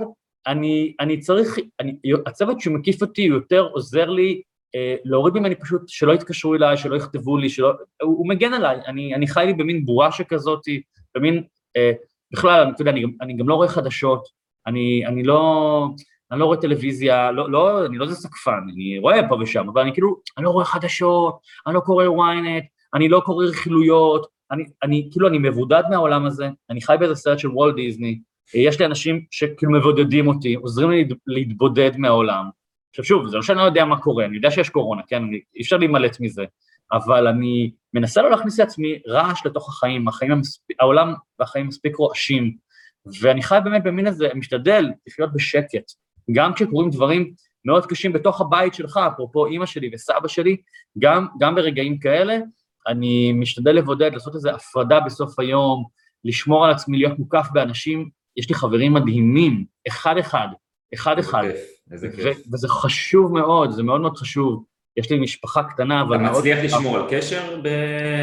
[0.46, 1.96] אני, אני צריך, אני,
[2.26, 4.42] הצוות שמקיף אותי יותר עוזר לי
[4.74, 8.78] אה, להוריד ממני פשוט שלא יתקשרו אליי, שלא יכתבו לי, שלא, הוא, הוא מגן עליי,
[8.86, 10.60] אני, אני חי לי במין בועה שכזאת,
[11.14, 11.42] במין,
[11.76, 11.92] אה,
[12.32, 14.22] בכלל, אתה יודע, אני, אני גם לא רואה חדשות,
[14.66, 15.88] אני, אני לא,
[16.32, 19.82] אני לא רואה טלוויזיה, לא, לא, אני לא איזה סקפן, אני רואה פה ושם, אבל
[19.82, 24.64] אני כאילו, אני לא רואה חדשות, אני לא קורא ynet, אני לא קורא רכילויות, אני,
[24.82, 28.20] אני כאילו, אני מבודד מהעולם הזה, אני חי באיזה סרט של וולט דיסני,
[28.54, 32.48] יש לי אנשים שכאילו מבודדים אותי, עוזרים לי להתבודד מהעולם.
[32.90, 35.22] עכשיו שוב, זה לא שאני לא יודע מה קורה, אני יודע שיש קורונה, כן,
[35.56, 36.44] אי אפשר להימלט מזה,
[36.92, 40.60] אבל אני מנסה לא להכניס לעצמי רעש לתוך החיים, החיים המספ...
[40.80, 42.56] העולם והחיים מספיק רועשים,
[43.20, 45.92] ואני חי באמת במין הזה, משתדל לחיות בשקט,
[46.32, 47.32] גם כשקורים דברים
[47.64, 50.56] מאוד קשים בתוך הבית שלך, אפרופו אימא שלי וסבא שלי,
[50.98, 52.38] גם, גם ברגעים כאלה,
[52.86, 55.84] אני משתדל לבודד, לעשות איזו הפרדה בסוף היום,
[56.24, 60.48] לשמור על עצמי, להיות מוקף באנשים יש לי חברים מדהימים, אחד-אחד,
[60.94, 61.42] אחד-אחד.
[61.92, 62.38] איזה כיף.
[62.52, 64.64] וזה חשוב מאוד, זה מאוד מאוד חשוב.
[64.96, 66.30] יש לי משפחה קטנה, אבל מאוד...
[66.30, 67.68] אתה מצליח לשמור על קשר ב...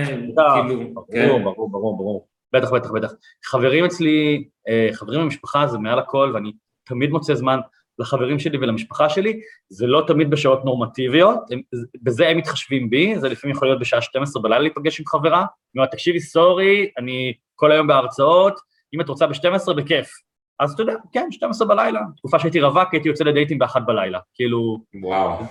[0.06, 0.94] כאילו...
[0.94, 1.28] ברור, כן.
[1.44, 2.28] ברור, ברור, ברור.
[2.54, 3.12] בטח, בטח, בטח.
[3.46, 6.52] חברים אצלי, אה, חברים במשפחה זה מעל הכל, ואני
[6.86, 7.60] תמיד מוצא זמן
[8.00, 11.62] לחברים שלי ולמשפחה שלי, זה לא תמיד בשעות נורמטיביות, הם,
[12.04, 15.46] בזה הם מתחשבים בי, זה לפעמים יכול להיות בשעה 12 בלילה להיפגש עם חברה, היא
[15.76, 18.60] אומרת, תקשיבי, סורי, אני כל היום בהרצאות,
[18.94, 20.12] אם את רוצה ב-12, בכיף.
[20.60, 24.80] אז אתה יודע, כן, 12 בלילה, תקופה שהייתי רווק, הייתי יוצא לדייטים באחת בלילה, כאילו...
[25.04, 25.44] וואו.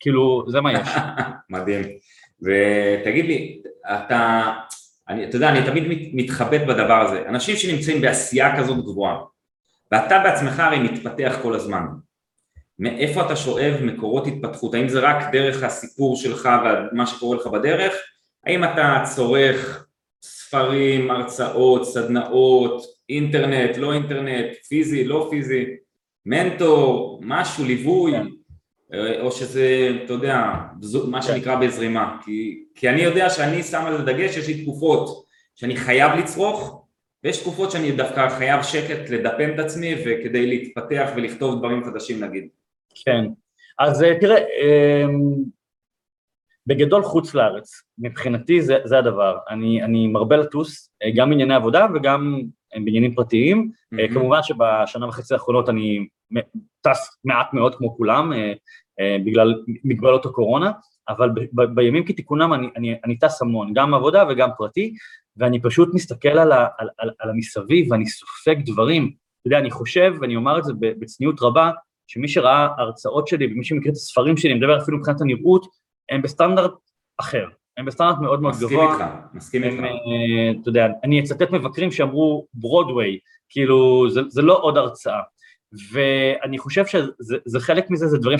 [0.00, 0.88] כאילו, זה מה יש.
[1.50, 1.82] מדהים.
[2.42, 4.52] ותגיד לי, אתה,
[5.08, 9.16] אני, אתה יודע, אני תמיד מתחבט בדבר הזה, אנשים שנמצאים בעשייה כזאת גבוהה,
[9.94, 11.82] ואתה בעצמך הרי מתפתח כל הזמן.
[12.78, 14.74] מאיפה אתה שואב מקורות התפתחות?
[14.74, 16.48] האם זה רק דרך הסיפור שלך
[16.92, 17.94] ומה שקורה לך בדרך?
[18.46, 19.86] האם אתה צורך
[20.22, 25.64] ספרים, הרצאות, סדנאות, אינטרנט, לא אינטרנט, פיזי, לא פיזי,
[26.26, 28.26] מנטור, משהו, ליווי, כן.
[29.20, 30.54] או שזה, אתה יודע,
[31.06, 31.26] מה כן.
[31.26, 35.76] שנקרא בזרימה, כי, כי אני יודע שאני שם על זה דגש, יש לי תקופות שאני
[35.76, 36.83] חייב לצרוך,
[37.24, 42.48] ויש תקופות שאני דווקא חייב שקט לדפן את עצמי וכדי להתפתח ולכתוב דברים חדשים נגיד.
[43.04, 43.24] כן,
[43.78, 45.34] אז אה, תראה, אמ,
[46.66, 51.86] בגדול חוץ לארץ, מבחינתי זה, זה הדבר, אני, אני מרבה לטוס, אה, גם בענייני עבודה
[51.94, 52.40] וגם
[52.74, 54.14] אה, בעניינים פרטיים, mm-hmm.
[54.14, 56.06] כמובן שבשנה וחצי האחרונות אני
[56.80, 58.32] טס מעט מאוד כמו כולם,
[59.24, 60.72] בגלל מגבלות הקורונה,
[61.08, 64.94] אבל ב, ב, בימים כתיקונם אני, אני, אני טס המון, גם עבודה וגם פרטי,
[65.36, 69.70] ואני פשוט מסתכל על, ה, על, על, על המסביב ואני סופג דברים, אתה יודע, אני
[69.70, 71.70] חושב, ואני אומר את זה בצניעות רבה,
[72.06, 75.66] שמי שראה הרצאות שלי ומי שמכיר את הספרים שלי, אני מדבר אפילו מבחינת הנראות,
[76.10, 76.72] הם בסטנדרט
[77.20, 78.88] אחר, הם בסטנדרט מאוד מאוד מסכים גבוה.
[78.92, 79.82] מסכים איתך, מסכים איתך.
[79.82, 83.18] אה, אתה יודע, אני אצטט מבקרים שאמרו ברודוויי,
[83.48, 85.20] כאילו זה, זה לא עוד הרצאה.
[85.92, 88.38] ואני חושב שזה חלק מזה, זה דברים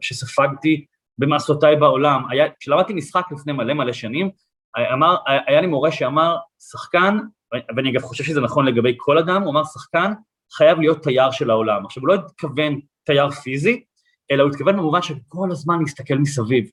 [0.00, 0.84] שספגתי
[1.18, 2.22] במסעותיי בעולם.
[2.60, 4.30] כשלמדתי משחק לפני מלא מלא שנים,
[4.92, 6.36] אמר, היה לי מורה שאמר,
[6.70, 7.18] שחקן,
[7.76, 10.12] ואני אגב חושב שזה נכון לגבי כל אדם, הוא אמר, שחקן
[10.56, 11.86] חייב להיות תייר של העולם.
[11.86, 13.84] עכשיו, הוא לא התכוון תייר פיזי,
[14.30, 16.70] אלא הוא התכוון במובן שכל הזמן להסתכל מסביב.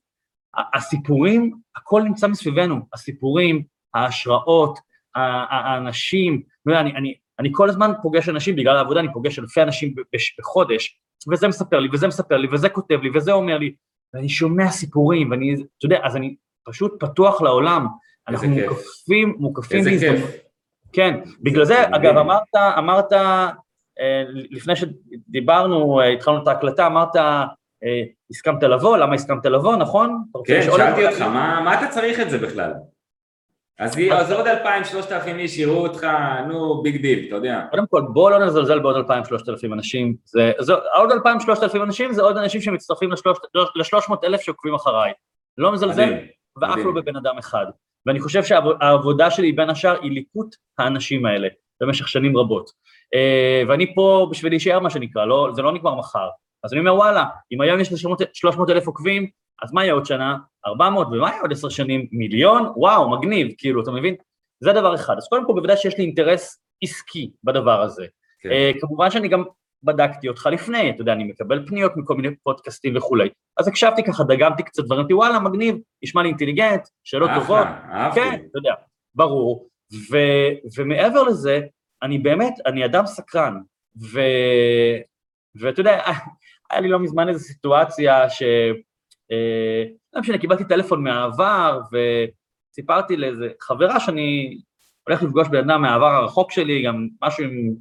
[0.74, 3.62] הסיפורים, הכל נמצא מסביבנו, הסיפורים,
[3.94, 4.78] ההשראות,
[5.14, 9.94] האנשים, אני, אני, אני כל הזמן פוגש אנשים, בגלל העבודה אני פוגש אלפי אנשים
[10.38, 10.98] בחודש,
[11.32, 13.74] וזה מספר לי, וזה מספר לי, וזה כותב לי, וזה אומר לי,
[14.14, 16.34] ואני שומע סיפורים, ואני, אתה יודע, אז אני
[16.64, 17.86] פשוט פתוח לעולם,
[18.28, 20.30] אנחנו מוקפים, מוקפים בהזדמנות.
[20.92, 23.12] כן, בגלל זה, אגב, אמרת, אמרת,
[24.00, 30.24] אה, לפני שדיברנו, אה, התחלנו את ההקלטה, אמרת, אה, הסכמת לבוא, למה הסכמת לבוא, נכון?
[30.44, 32.72] כן, שאלתי אותך, מה, מה אתה צריך את זה בכלל?
[33.78, 36.06] אז, אז עוד אלפיים, שלושת אלפים איש יראו אותך,
[36.48, 37.60] נו, big deal, אתה יודע.
[37.70, 40.14] קודם כל, בוא לא נזלזל בעוד אלפיים, שלושת אלפים אנשים.
[40.24, 43.10] זה, זה, עוד אלפיים, שלושת אלפים אנשים זה עוד אנשים שמצטרפים
[43.76, 45.12] לשלוש מאות אלף שעוקבים אחריי.
[45.58, 46.14] לא מזלזל,
[46.60, 47.66] ואף לא בבן אדם אחד.
[48.06, 51.48] ואני חושב שהעבודה שלי בין השאר היא ליקוט האנשים האלה
[51.80, 52.70] במשך שנים רבות.
[53.14, 56.28] אה, ואני פה בשביל להישאר מה שנקרא, לא, זה לא נגמר מחר.
[56.64, 57.88] אז אני אומר וואלה, אם היום יש
[58.32, 59.28] 300 אלף עוקבים,
[59.62, 60.36] אז מה יהיה עוד שנה?
[60.66, 62.06] 400, ומה יהיה עוד עשר שנים?
[62.12, 62.72] מיליון?
[62.76, 64.14] וואו, מגניב, כאילו, אתה מבין?
[64.60, 65.16] זה דבר אחד.
[65.16, 68.06] אז קודם כל, בוודאי שיש לי אינטרס עסקי בדבר הזה.
[68.40, 68.48] כן.
[68.48, 69.44] Uh, כמובן שאני גם
[69.84, 73.28] בדקתי אותך לפני, אתה יודע, אני מקבל פניות מכל מיני פודקאסטים וכולי.
[73.56, 77.66] אז הקשבתי ככה, דגמתי קצת דברים, אמרתי, וואלה, מגניב, נשמע לי אינטליגנט, שאלות טובות.
[77.92, 78.20] אהבתי.
[78.20, 78.74] כן, אתה יודע,
[79.14, 79.68] ברור.
[80.10, 80.16] ו,
[80.78, 81.60] ומעבר לזה,
[82.02, 83.60] אני באמת, אני אדם סקרן,
[84.12, 84.20] ו,
[85.60, 86.02] ואתה יודע,
[86.70, 88.42] היה לי לא מזמן איזו סיטואציה ש...
[89.32, 94.58] אה, לא משנה, קיבלתי טלפון מהעבר, וסיפרתי לאיזה חברה שאני
[95.08, 97.74] הולך לפגוש בן אדם מהעבר הרחוק שלי, גם משהו עם,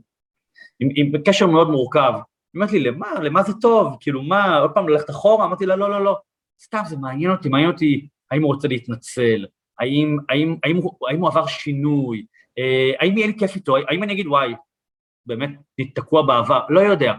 [0.79, 2.13] עם, עם קשר מאוד מורכב.
[2.13, 2.21] היא
[2.55, 3.07] אומרת לי, למה?
[3.21, 3.97] למה זה טוב?
[3.99, 5.45] כאילו, מה, עוד פעם ללכת אחורה?
[5.45, 6.17] אמרתי לה, לא, לא, לא,
[6.63, 9.45] סתם, זה מעניין אותי, מעניין אותי האם הוא רוצה להתנצל,
[9.79, 12.25] האם, האם, האם, האם הוא עבר שינוי,
[12.57, 14.53] אה, האם יהיה לי כיף איתו, האם אני אגיד, וואי,
[15.25, 15.49] באמת,
[15.95, 17.13] תקוע בעבר, לא יודע.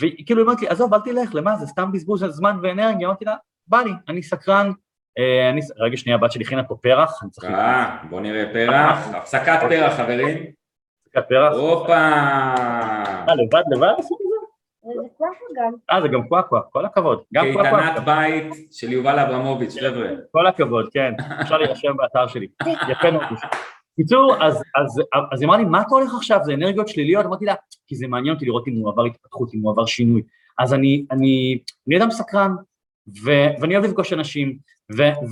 [0.00, 3.08] וכאילו אמרתי לי, עזוב, אל תלך, למה זה סתם בזבוז של זמן ואנרגיה?
[3.08, 3.36] אמרתי לה,
[3.66, 4.72] בא לי, אני סקרן.
[5.18, 7.44] אה, אני, רגע שנייה, הבת שלי הכינה פה פרח, אני צריך...
[7.44, 10.57] אה, בוא נראה פרח, הפסקת פרח, חברים.
[11.18, 11.54] הפסקת פרח.
[11.54, 11.92] הופה.
[11.92, 14.38] אה, לבד, לבד עשו את זה?
[15.90, 17.22] אה, זה גם קוואקווה, כל הכבוד.
[17.34, 17.80] גם קוואקווה.
[17.82, 20.08] קייטנת בית של יובל אברמוביץ', חבר'ה.
[20.32, 21.12] כל הכבוד, כן.
[21.40, 22.46] אפשר להירשם באתר שלי.
[22.88, 23.22] יפה מאוד.
[23.96, 25.02] קיצור, אז, אז,
[25.32, 26.40] אז היא אמרה לי, מה אתה הולך עכשיו?
[26.42, 27.26] זה אנרגיות שליליות?
[27.26, 27.54] אמרתי לה,
[27.86, 30.22] כי זה מעניין אותי לראות אם הוא עבר התפתחות, אם הוא עבר שינוי.
[30.58, 32.54] אז אני, אני, אני אדם סקרן,
[33.24, 34.58] ו- ואני אוהב לפגוש אנשים,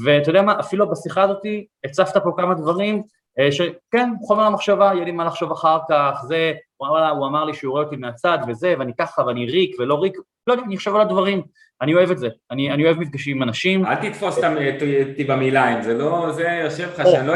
[0.04, 1.42] ואתה יודע מה, אפילו בשיחה הזאת
[1.84, 3.02] הצפת פה כמה דברים,
[3.50, 7.72] שכן, חומר למחשבה, יהיה לי מה לחשוב אחר כך, זה, אמר, הוא אמר לי שהוא
[7.72, 11.00] רואה אותי מהצד וזה, ואני ככה, ואני ריק ולא ריק, לא יודע, אני אחשוב על
[11.00, 11.42] הדברים,
[11.82, 13.86] אני אוהב את זה, אני, אני אוהב מפגשים עם אנשים.
[13.86, 17.32] אל תתפוס אותי במילה, אם זה לא, זה יושב לך, שאני לא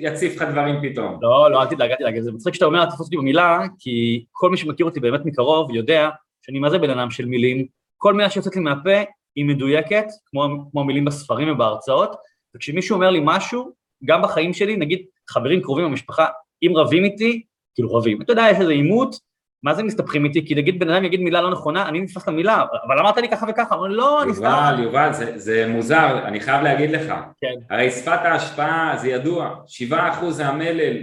[0.00, 1.18] יציף לך דברים פתאום.
[1.22, 4.24] לא, לא, אל תדאג, אל תדאג, זה מצחיק שאתה אומר, אל תתפוס אותי במילה, כי
[4.32, 6.08] כל מי שמכיר אותי באמת מקרוב יודע
[6.42, 9.00] שאני מה זה בן אדם של מילים, כל מילה שיוצאת לי מהפה
[9.36, 12.16] היא מדויקת, כמו, כמו מילים בספרים ובהרצאות,
[12.56, 13.72] וכשמישהו אומר לי משהו,
[14.04, 16.26] גם בחיים שלי, נגיד חברים קרובים במשפחה,
[16.62, 17.42] אם רבים איתי,
[17.74, 19.16] כאילו רבים, אתה יודע, יש איזה עימות,
[19.62, 20.46] מה זה מסתבכים איתי?
[20.46, 23.46] כי נגיד בן אדם יגיד מילה לא נכונה, אני נתפס למילה, אבל אמרת לי ככה
[23.48, 24.44] וככה, אמרו לא, אני סתם...
[24.44, 27.14] יובל, יובל, זה, זה מוזר, אני חייב להגיד לך.
[27.40, 27.54] כן.
[27.70, 29.54] הרי שפת ההשפעה זה ידוע,
[29.90, 29.94] 7%
[30.30, 30.96] זה המלל,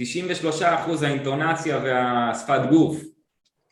[0.00, 0.04] 93%
[1.02, 3.02] האינטונציה והשפת גוף.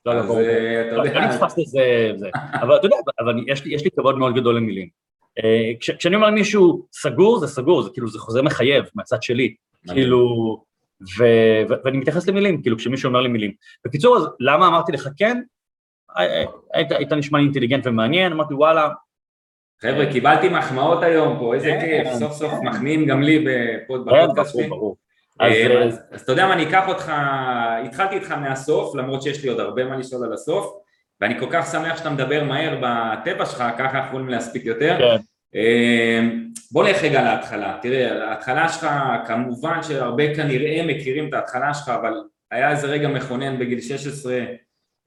[0.06, 0.40] לא, לא, ברור.
[0.40, 2.28] אה, אתה לא, לא נתפס לזה, זה.
[2.62, 4.88] אבל אתה יודע, אבל יש לי, כבוד מאוד גדול למילים.
[5.44, 9.54] אה, כש, כשאני אומר למישהו סגור, זה סגור, זה כאילו, זה חוזה מחייב מהצד שלי.
[9.92, 10.18] כאילו,
[11.18, 11.24] ו,
[11.68, 13.52] ו, ואני מתייחס למילים, כאילו, כשמישהו אומר לי מילים.
[13.84, 15.40] בקיצור, אז למה אמרתי לך כן?
[16.18, 18.88] אה, אה, היית, היית נשמע לי אינטליגנט ומעניין, אמרתי וואלה,
[19.82, 21.80] חבר'ה, קיבלתי מחמאות היום פה, איזה כן.
[21.80, 24.68] כיף, סוף סוף מחמיאים גם לי בפוד- כן, בפודקאסט ברור, שלי.
[24.68, 24.96] ברור.
[25.40, 25.52] אז,
[26.12, 27.12] אה, אתה יודע מה, אני אקח אותך,
[27.86, 30.66] התחלתי איתך מהסוף, למרות שיש לי עוד הרבה מה לשאול על הסוף,
[31.20, 35.16] ואני כל כך שמח שאתה מדבר מהר בטבע שלך, ככה אנחנו יכולים להספיק יותר.
[35.56, 36.20] אה,
[36.72, 38.86] בוא נלך רגע להתחלה, תראה, ההתחלה שלך,
[39.26, 42.12] כמובן שהרבה כנראה מכירים את ההתחלה שלך, אבל
[42.50, 44.40] היה איזה רגע מכונן בגיל 16,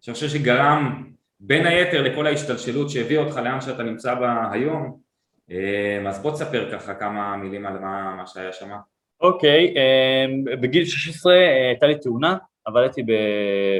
[0.02, 1.04] שאני חושב שגרם
[1.40, 5.00] בין היתר לכל ההשתלשלות שהביאה אותך לאן שאתה נמצא בה היום,
[5.52, 8.70] אה, אז בוא תספר ככה כמה מילים על מה, מה שהיה שם.
[9.22, 10.26] אוקיי, אה,
[10.62, 13.02] בגיל 16 אה, הייתה לי תאונה, עבדתי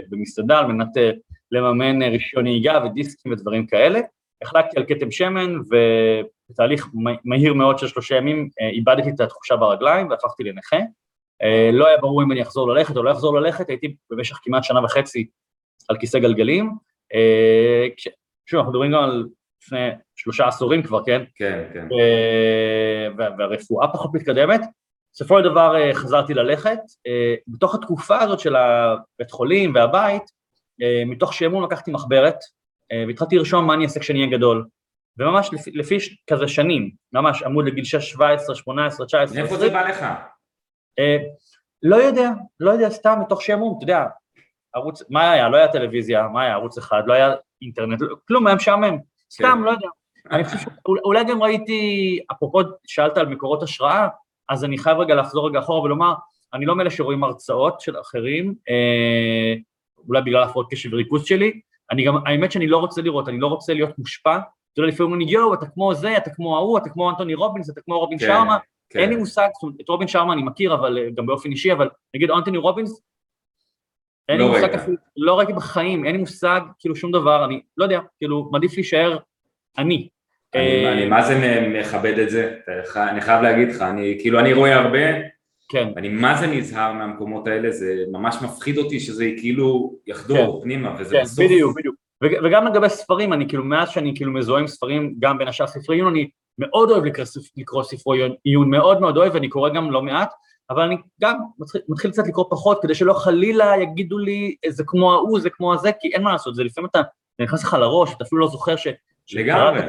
[0.10, 1.12] במסעדה על מנת אה,
[1.52, 4.00] לממן אה, רישיון נהיגה ודיסקים ודברים כאלה.
[4.42, 6.37] החלקתי על כתם שמן ובתהליך
[6.94, 10.78] מ- מהיר מאוד של שלושה ימים אה, איבדתי את התחושה ברגליים והפכתי לנכה.
[11.44, 14.64] אה, לא היה ברור אם אני אחזור ללכת או לא אחזור ללכת, הייתי במשך כמעט
[14.64, 15.28] שנה וחצי
[15.90, 16.72] על כיסא גלגלים.
[17.14, 17.88] אה,
[18.46, 19.28] שוב, אנחנו מדברים גם על
[19.64, 21.24] לפני שלושה עשורים כבר, כן?
[21.36, 21.88] כן, כן.
[22.00, 24.62] אה, וה- והרפואה פחות מתקדמת.
[25.14, 26.80] בסופו של דבר חזרתי ללכת.
[27.48, 30.24] בתוך התקופה הזאת של הבית חולים והבית,
[31.06, 32.36] מתוך שעמום לקחתי מחברת,
[33.08, 34.66] והתחלתי לרשום מה אני אעשה כשאני אהיה גדול.
[35.20, 35.98] וממש לפי, לפי
[36.30, 40.06] כזה שנים, ממש עמוד לגיל 6, 17, 18, 19, מאיפה זה בא לך?
[41.00, 41.18] אה,
[41.84, 44.06] לא יודע, לא יודע, סתם מתוך שעמום, אתה יודע,
[44.76, 45.50] ערוץ, מה היה?
[45.50, 46.54] לא היה טלוויזיה, מה היה?
[46.54, 48.98] ערוץ אחד, לא היה אינטרנט, לא- כלום, היה משעמם,
[49.34, 49.64] סתם, כן.
[49.64, 49.88] לא יודע.
[50.32, 54.08] אני חושב שאולי גם ראיתי, אפרופו שאלת על מקורות השראה,
[54.50, 56.14] אז אני חייב רגע לחזור רגע אחורה ולומר,
[56.54, 59.54] אני לא מאלה שרואים הרצאות של אחרים, אה,
[60.08, 63.48] אולי בגלל הפרעות קשב וריכוז שלי, אני גם, האמת שאני לא רוצה לראות, אני לא
[63.48, 64.38] רוצה להיות מושפע,
[64.78, 67.34] אתה יודע, לפעמים אומרים לי, יואו, אתה כמו זה, אתה כמו ההוא, אתה כמו אנטוני
[67.34, 68.58] רובינס, אתה כמו רובין כן, שרמה,
[68.90, 69.00] כן.
[69.00, 71.72] אין לי מושג, זאת אומרת, את רובין שרמה אני מכיר, אבל אה, גם באופן אישי,
[71.72, 73.02] אבל נגיד אנטוני רובינס,
[74.30, 74.74] אין לי לא מושג.
[74.74, 78.74] אפילו, לא ראיתי בחיים, אין לי מושג, כאילו שום דבר, אני לא יודע, כאילו, מעדיף
[78.76, 79.18] להישאר
[79.78, 80.10] אני.
[80.56, 82.58] אני, אה, אני מה זה מכבד את זה,
[82.96, 85.00] אני חייב להגיד לך, אני כאילו אני רואה הרבה,
[85.70, 90.96] כן, ואני מה זה נזהר מהמקומות האלה, זה ממש מפחיד אותי שזה כאילו יחדור פנימה,
[91.00, 91.96] וזה כן, בסוף, בדיוק, בדיוק.
[92.24, 95.68] וג- וגם לגבי ספרים, אני כאילו, מאז שאני כאילו מזוהה עם ספרים, גם בין השאר
[95.68, 97.26] ספרי עיון, אני מאוד אוהב לקרוא,
[97.58, 100.34] לקרוא ספרי עיון- מאוד מאוד אוהב, ואני קורא גם לא מעט,
[100.70, 104.84] אבל אני גם מתחיל, מתחיל קצת לקרוא פחות, כדי שלא חלילה יגידו לי, "אה, זה
[104.88, 107.02] כמו ההוא, זה כמו הזה, כי אין מה לעשות, זה לפעמים אתה,
[107.38, 108.88] זה נכנס לך לראש, אתה אפילו לא זוכר ש...
[109.34, 109.82] לגמרי.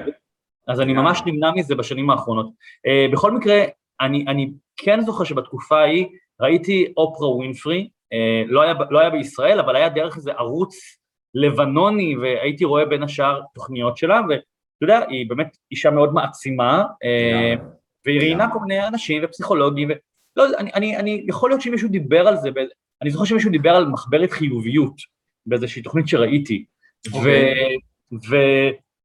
[0.68, 0.92] אז אני.
[0.92, 2.46] ממש נמנע מזה בשנים האחרונות.
[2.46, 3.62] Uh, בכל מקרה,
[4.00, 6.06] אני, אני כן זוכר שבתקופה ההיא
[6.40, 8.16] ראיתי אופרה ווינפרי, uh,
[8.50, 10.97] לא, היה, לא היה בישראל, אבל היה דרך איזה ערוץ
[11.34, 14.42] לבנוני, והייתי רואה בין השאר תוכניות שלה, ואתה
[14.82, 17.78] יודע, היא באמת אישה מאוד מעצימה, לגמרי.
[18.06, 18.52] והיא ראיינה.
[18.52, 22.48] כל מיני אנשים ופסיכולוגים, ולא יודע, אני, אני, אני, יכול להיות שמישהו דיבר על זה,
[23.02, 24.94] אני זוכר שמישהו דיבר על מחברת חיוביות
[25.46, 26.64] באיזושהי תוכנית שראיתי,
[27.12, 27.16] ו...
[27.16, 27.76] אוקיי.
[28.30, 28.36] ו...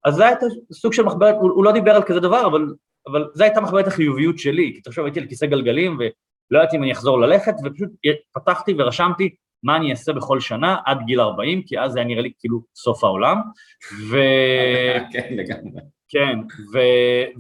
[0.06, 0.38] אז זה היה את
[0.72, 2.74] הסוג של מחברת, הוא, הוא לא דיבר על כזה דבר, אבל,
[3.08, 6.84] אבל זו הייתה מחברת החיוביות שלי, כי תחשוב, הייתי על כיסא גלגלים, ולא ידעתי אם
[6.84, 7.90] אני אחזור ללכת, ופשוט
[8.34, 12.22] פתחתי ורשמתי מה אני אעשה בכל שנה עד גיל 40, כי אז זה היה נראה
[12.22, 13.38] לי כאילו סוף העולם.
[14.10, 14.18] ו...
[15.14, 15.82] כן, לגמרי.
[16.10, 16.40] כן,
[16.74, 16.80] ו,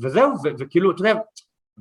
[0.01, 1.13] וזהו, ו, וכאילו, אתה יודע,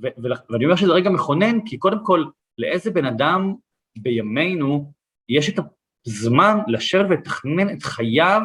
[0.03, 2.25] ו, ו, ואני אומר שזה רגע מכונן, כי קודם כל,
[2.59, 3.55] לאיזה בן אדם
[3.99, 4.93] בימינו
[5.29, 5.59] יש את
[6.07, 8.41] הזמן לשבת ולתכנן את חייו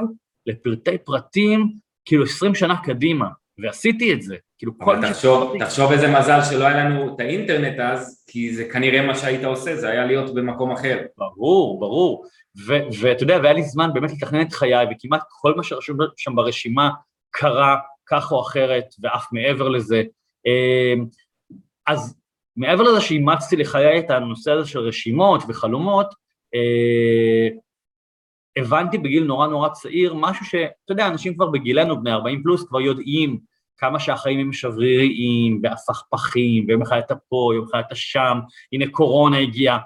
[0.45, 1.73] לפרטי פרטים,
[2.05, 3.27] כאילו 20 שנה קדימה,
[3.60, 7.15] ועשיתי את זה, כאילו כל אבל מה תחשוב, שעשיתי- תחשוב איזה מזל שלא היה לנו
[7.15, 10.98] את האינטרנט אז, כי זה כנראה מה שהיית עושה, זה היה להיות במקום אחר.
[11.17, 12.26] ברור, ברור.
[13.02, 16.90] ואתה יודע, והיה לי זמן באמת לתכנן את חיי, וכמעט כל מה שרשום שם ברשימה
[17.31, 17.75] קרה
[18.10, 20.04] כך או אחרת, ואף מעבר לזה.
[20.46, 21.06] אמ,
[21.88, 22.15] אז
[22.58, 26.08] מעבר לזה שאימצתי לחיי את הנושא הזה של רשימות וחלומות,
[26.56, 27.48] אה,
[28.58, 32.81] הבנתי בגיל נורא נורא צעיר משהו שאתה יודע, אנשים כבר בגילנו, בני 40 פלוס, כבר
[32.81, 33.40] יודעים
[33.78, 38.40] כמה שהחיים הם שבריריים, והפכפכים, ויום אחד אתה פה, יום אחד אתה שם,
[38.73, 39.80] הנה קורונה הגיעה,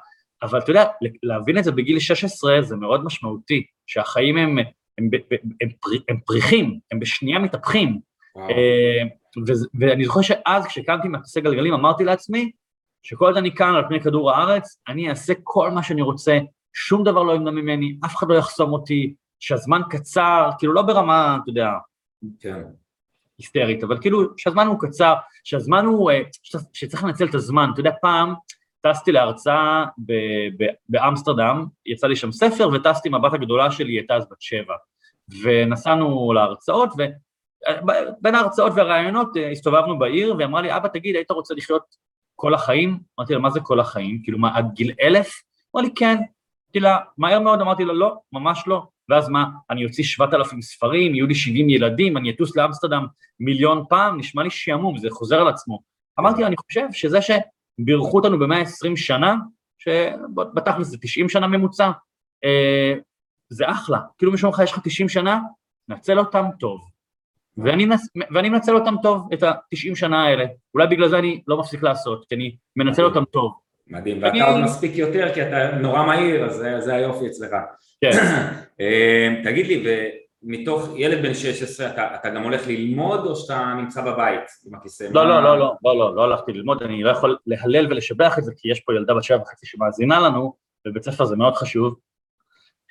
[0.44, 0.86] אבל אתה יודע,
[1.24, 4.66] להבין את זה בגיל 16 זה מאוד משמעותי, שהחיים הם, הם,
[4.98, 8.00] הם, הם, הם, פר- הם פריחים, הם בשנייה מתהפכים.
[8.50, 9.04] אה,
[9.80, 12.52] ואני זוכר שאז כשקמתי מהכיסא גלגלים אמרתי לעצמי,
[13.04, 16.40] שכל עוד אני כאן על פני כדור הארץ, אני אעשה כל מה שאני רוצה,
[16.74, 21.38] שום דבר לא ימנע ממני, אף אחד לא יחסום אותי, שהזמן קצר, כאילו לא ברמה,
[21.44, 21.70] אתה יודע,
[22.40, 22.62] כן.
[23.42, 25.14] היסטרית, אבל כאילו שהזמן הוא קצר,
[25.44, 26.22] שהזמן הוא, אה,
[26.74, 28.34] שצריך- לנצל את הזמן, אתה יודע, פעם
[28.82, 29.86] טסתי להרצאה
[30.90, 34.74] באמסטרדם, יצא לי שם ספר, וטסתי עם הבת הגדולה שלי, הייתה אז בת שבע.
[35.44, 41.54] ונסענו להרצאות, ובין ההרצאות והרעיונות אה, הסתובבנו בעיר, והיא אמרה לי, אבא, תגיד, היית רוצה
[41.54, 41.84] לחיות
[42.36, 43.00] כל החיים?
[43.20, 44.22] אמרתי לה, מה זה כל החיים?
[44.24, 45.32] כאילו, מה, עד גיל אלף?
[45.76, 46.16] אמרה לי, כן.
[46.16, 48.84] אמרתי לה, מהר מאוד, אמרתי לה, לא, ממש לא.
[49.12, 53.06] ואז מה, אני אוציא 7,000 ספרים, יהיו לי 70 ילדים, אני אטוס לאמסטרדם
[53.40, 55.80] מיליון פעם, נשמע לי שעמום, זה חוזר על עצמו.
[56.20, 59.36] אמרתי, אני חושב שזה שבירכו אותנו ב-120 שנה,
[59.78, 61.92] שבתכלס זה 90 שנה ממוצע,
[62.44, 62.94] אה,
[63.50, 64.00] זה אחלה.
[64.18, 65.40] כאילו מישהו אומר לך, יש לך 90 שנה,
[65.88, 66.82] נצל אותם טוב.
[67.58, 67.88] ואני,
[68.32, 70.46] ואני מנצל אותם טוב, את ה-90 שנה האלה.
[70.74, 73.54] אולי בגלל זה אני לא מפסיק לעשות, כי אני מנצל אותם טוב.
[73.88, 77.52] מדהים, ואתה עוד מספיק יותר, כי אתה נורא מהיר, אז זה, זה היופי אצלך.
[78.02, 78.12] כן.
[78.82, 79.84] אה, תגיד לי,
[80.44, 85.04] ומתוך ילד בן 16, אתה, אתה גם הולך ללמוד, או שאתה נמצא בבית עם הכיסא?
[85.14, 88.44] לא, לא, לא, לא, לא, לא, לא הלכתי ללמוד, אני לא יכול להלל ולשבח את
[88.44, 90.54] זה, כי יש פה ילדה בת שבע וחצי שמאזינה לנו,
[90.88, 91.96] ובית ספר זה מאוד חשוב.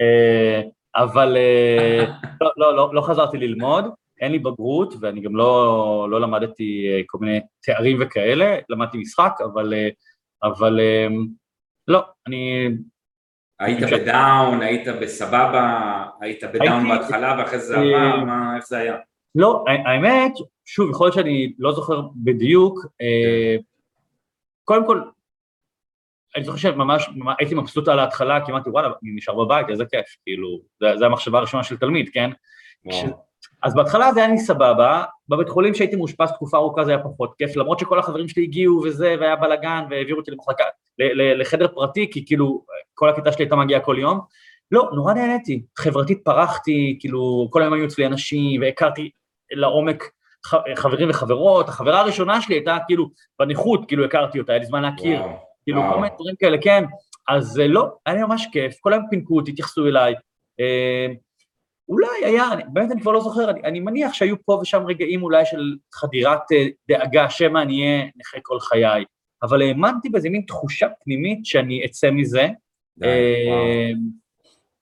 [0.01, 0.63] אה,
[0.97, 2.05] אבל אה,
[2.41, 3.85] לא, לא, לא, לא חזרתי ללמוד,
[4.21, 9.75] אין לי בגרות, ואני גם לא, לא למדתי כל מיני תארים וכאלה, למדתי משחק, אבל
[10.43, 11.27] אבל אמ,
[11.89, 12.69] לא, אני...
[13.61, 18.97] היית בדאון, היית בסבבה, היית בדאון בהתחלה ואחרי זה עבר, מה, איך זה היה?
[19.35, 20.33] לא, האמת,
[20.65, 23.57] שוב, יכול להיות שאני לא זוכר בדיוק, אה,
[24.65, 25.03] קודם כל,
[26.37, 30.17] אני זוכר שממש הייתי מבסוט על ההתחלה, כי אמרתי, וואלה, אני נשאר בבית, איזה כיף,
[30.25, 30.61] כאילו,
[30.99, 32.31] זו המחשבה הראשונה של תלמיד, כן?
[33.63, 37.35] אז בהתחלה זה היה לי סבבה, בבית חולים שהייתי מאושפז תקופה ארוכה זה היה פחות
[37.39, 40.65] כיף, למרות שכל החברים שלי הגיעו וזה, והיה בלאגן, והעבירו אותי למחלקה,
[41.39, 44.21] לחדר פרטי, כי כאילו כל הכיתה שלי הייתה מגיעה כל יום.
[44.71, 49.11] לא, נורא נהניתי, חברתית פרחתי, כאילו כל היום היו אצלי אנשים, והכרתי
[49.53, 50.11] לעומק
[50.77, 55.21] חברים וחברות, החברה הראשונה שלי הייתה כאילו בניחות, כאילו הכרתי אותה, היה לי זמן להכיר,
[55.21, 55.93] וואו, כאילו וואו.
[55.93, 56.85] כל מיני דברים כאלה, כן,
[57.29, 60.15] אז לא, היה לי ממש כיף, כל היום פינקו אותי, התייחסו אליי,
[60.61, 61.07] אה,
[61.91, 65.23] אולי היה, אני, באמת אני כבר לא זוכר, אני, אני מניח שהיו פה ושם רגעים
[65.23, 69.05] אולי של חדירת uh, דאגה, שמא אני אהיה נכה כל חיי,
[69.43, 72.49] אבל האמנתי באיזה מין תחושה פנימית שאני אצא מזה.
[73.03, 73.97] uh,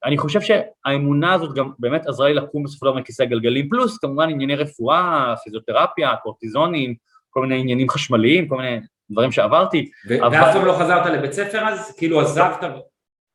[0.05, 3.99] אני חושב שהאמונה הזאת גם באמת עזרה לי לקום בסופו של דבר מכיסא גלגלים, פלוס
[3.99, 6.95] כמובן ענייני רפואה, פיזיותרפיה, קורטיזונים,
[7.31, 8.81] כל מיני עניינים חשמליים, כל מיני
[9.11, 9.91] דברים שעברתי.
[10.09, 10.53] ואף אבל...
[10.53, 11.95] פעם לא חזרת לבית ספר אז?
[11.97, 12.65] כאילו עזבת?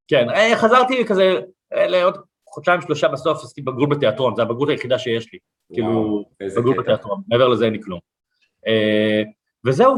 [0.07, 1.39] כן, אה, חזרתי כזה
[1.71, 2.17] לעוד
[2.53, 5.39] חודשיים שלושה בסוף עשיתי בגרות בתיאטרון, זו הבגרות היחידה שיש לי,
[5.73, 6.25] כאילו,
[6.57, 7.99] בגרות בתיאטרון, מעבר לזה אין לי כלום.
[8.67, 9.27] Uh,
[9.65, 9.95] וזהו,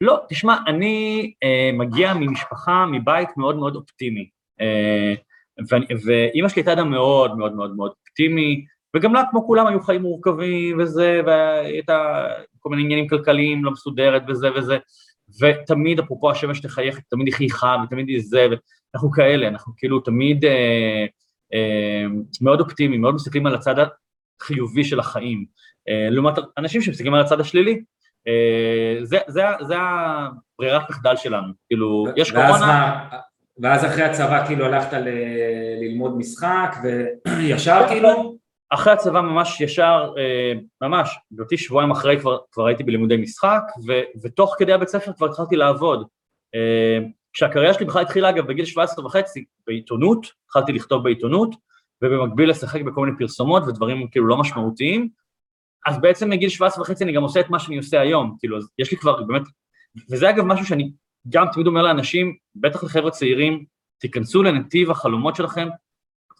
[0.00, 4.28] ולא, תשמע, אני uh, מגיע ממשפחה, מבית מאוד מאוד אופטימי,
[4.60, 5.64] uh,
[6.06, 8.64] ואימא שלי הייתה אדם מאוד מאוד מאוד מאוד אופטימי,
[8.96, 12.26] וגם לה, כמו כולם, היו חיים מורכבים וזה, והייתה
[12.58, 14.78] כל מיני עניינים כלכליים, לא מסודרת וזה וזה,
[15.40, 18.46] ותמיד, אפרופו השמש תחייך, תמיד היא חייכה, ותמיד היא זה,
[18.94, 20.44] ואנחנו כאלה, אנחנו כאילו תמיד...
[20.44, 21.06] אה, אה,
[22.40, 23.74] מאוד אופטימיים, מאוד מסתכלים על הצד
[24.40, 25.44] החיובי של החיים,
[25.88, 27.82] אה, לעומת אנשים שמסתכלים על הצד השלילי.
[28.28, 33.08] אה, זה, זה, זה הברירת מחדל שלנו, כאילו, יש קורונה...
[33.62, 35.08] ואז אחרי הצבא כאילו הלכת ל...
[35.80, 36.76] ללמוד משחק
[37.38, 38.36] וישר כאילו?
[38.70, 40.12] אחרי הצבא ממש ישר,
[40.82, 43.92] ממש, באותי שבועיים אחרי כבר, כבר הייתי בלימודי משחק, ו,
[44.22, 46.06] ותוך כדי הבית ספר כבר התחלתי לעבוד.
[47.32, 51.54] כשהקריירה שלי בכלל התחילה אגב בגיל 17 וחצי בעיתונות, התחלתי לכתוב בעיתונות,
[52.02, 55.08] ובמקביל לשחק בכל מיני פרסומות ודברים כאילו לא משמעותיים,
[55.86, 58.68] אז בעצם מגיל 17 וחצי אני גם עושה את מה שאני עושה היום, כאילו, אז
[58.78, 59.42] יש לי כבר באמת,
[60.10, 60.92] וזה אגב משהו שאני
[61.28, 63.64] גם תמיד אומר לאנשים, בטח לחבר'ה צעירים,
[63.98, 65.68] תיכנסו לנתיב החלומות שלכם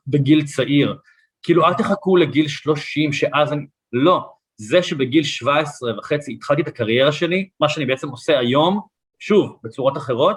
[0.06, 0.96] בגיל צעיר,
[1.42, 7.12] כאילו אל תחכו לגיל 30 שאז אני, לא, זה שבגיל 17 וחצי התחלתי את הקריירה
[7.12, 8.80] שלי, מה שאני בעצם עושה היום,
[9.18, 10.36] שוב, בצורות אחרות,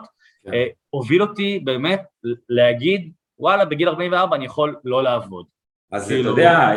[0.90, 2.02] הוביל אותי באמת
[2.50, 5.46] להגיד, וואלה, בגיל 44 אני יכול לא לעבוד.
[5.92, 6.70] אז אתה יודע,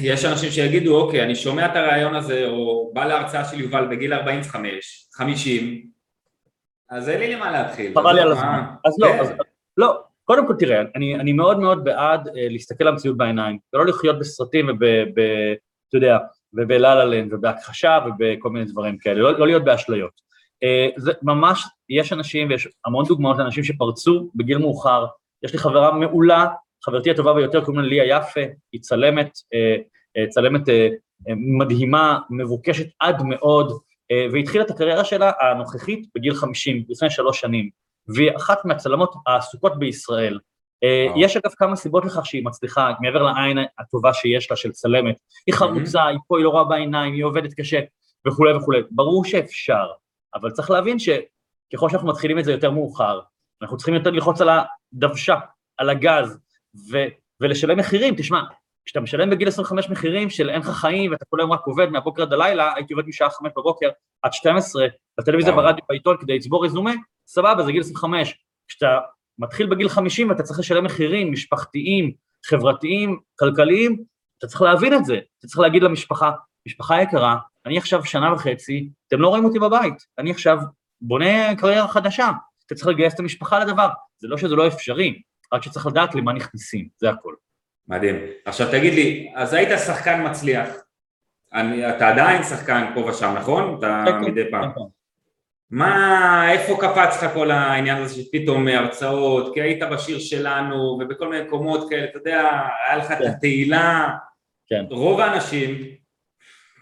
[0.00, 4.14] יש אנשים שיגידו, אוקיי, אני שומע את הרעיון הזה, או בא להרצאה של יובל בגיל
[4.14, 5.86] 45, 50,
[6.90, 7.92] אז אין לי למה להתחיל.
[7.94, 8.60] חבל לי על הזמן.
[8.84, 9.18] אז לא, כן.
[9.20, 9.32] אז
[9.76, 13.86] לא, קודם כל תראה, אני, אני מאוד מאוד בעד אה, להסתכל על המציאות בעיניים, ולא
[13.86, 14.84] לחיות בסרטים וב...
[15.14, 15.20] ב,
[15.88, 16.18] אתה יודע,
[16.52, 20.10] ובלה לה ובהכחשה ובכל מיני דברים כאלה, לא, לא להיות באשליות.
[20.62, 25.06] אה, זה ממש, יש אנשים ויש המון דוגמאות לאנשים שפרצו בגיל מאוחר,
[25.42, 26.46] יש לי חברה מעולה,
[26.84, 28.40] חברתי הטובה ביותר קוראים לה ליה יפה,
[28.72, 29.76] היא צלמת, אה,
[30.16, 30.62] אה, צלמת
[31.58, 33.72] מדהימה, מבוקשת עד מאוד,
[34.32, 37.70] והתחילה את הקריירה שלה הנוכחית בגיל 50, לפני שלוש שנים,
[38.14, 40.38] והיא אחת מהצלמות העסוקות בישראל.
[41.16, 45.16] יש אגב כמה סיבות לכך שהיא מצליחה, מעבר לעין הטובה שיש לה של צלמת,
[45.46, 47.80] היא חרוצה, היא פה, היא לא רואה בעיניים, היא עובדת קשה
[48.26, 49.86] וכולי וכולי, ברור שאפשר,
[50.34, 50.98] אבל צריך להבין
[51.72, 53.20] ככל שאנחנו מתחילים את זה יותר מאוחר,
[53.62, 55.38] אנחנו צריכים יותר ללחוץ על הדוושה,
[55.76, 56.38] על הגז,
[56.92, 56.98] ו,
[57.40, 58.40] ולשלם מחירים, תשמע,
[58.84, 62.22] כשאתה משלם בגיל 25 מחירים של אין לך חיים ואתה כל היום רק עובד מהבוקר
[62.22, 63.88] עד הלילה, הייתי עובד משעה 5 בבוקר
[64.22, 64.86] עד 12,
[65.18, 66.92] בטלוויזיה, ברדיו, בעיתון כדי לצבור רזומה,
[67.26, 68.38] סבבה, זה גיל 25.
[68.68, 68.98] כשאתה
[69.38, 72.12] מתחיל בגיל 50 ואתה צריך לשלם מחירים משפחתיים,
[72.46, 74.04] חברתיים, כלכליים,
[74.38, 76.30] אתה צריך להבין את זה, אתה צריך להגיד למשפחה,
[76.66, 80.58] משפחה יקרה, אני עכשיו שנה וחצי, אתם לא רואים אותי בבית, אני עכשיו
[81.00, 82.30] בונה קריירה חדשה,
[82.66, 83.88] אתה צריך לגייס את המשפחה לדבר,
[84.18, 85.22] זה לא שזה לא אפשרי,
[85.52, 87.34] רק שצריך לדעת למה נכנסים, זה הכל.
[87.88, 88.16] מדהים.
[88.44, 90.68] עכשיו תגיד לי, אז היית שחקן מצליח,
[91.54, 93.76] אני, אתה עדיין שחקן פה ושם, נכון?
[93.78, 94.72] אתה כן, כן, מדי פעם.
[94.74, 94.80] כן,
[95.70, 101.44] מה, איפה קפץ לך כל העניין הזה שפתאום הרצאות, כי היית בשיר שלנו ובכל מיני
[101.44, 104.08] מקומות כאלה, אתה יודע, היה לך את התהילה,
[104.90, 105.82] רוב האנשים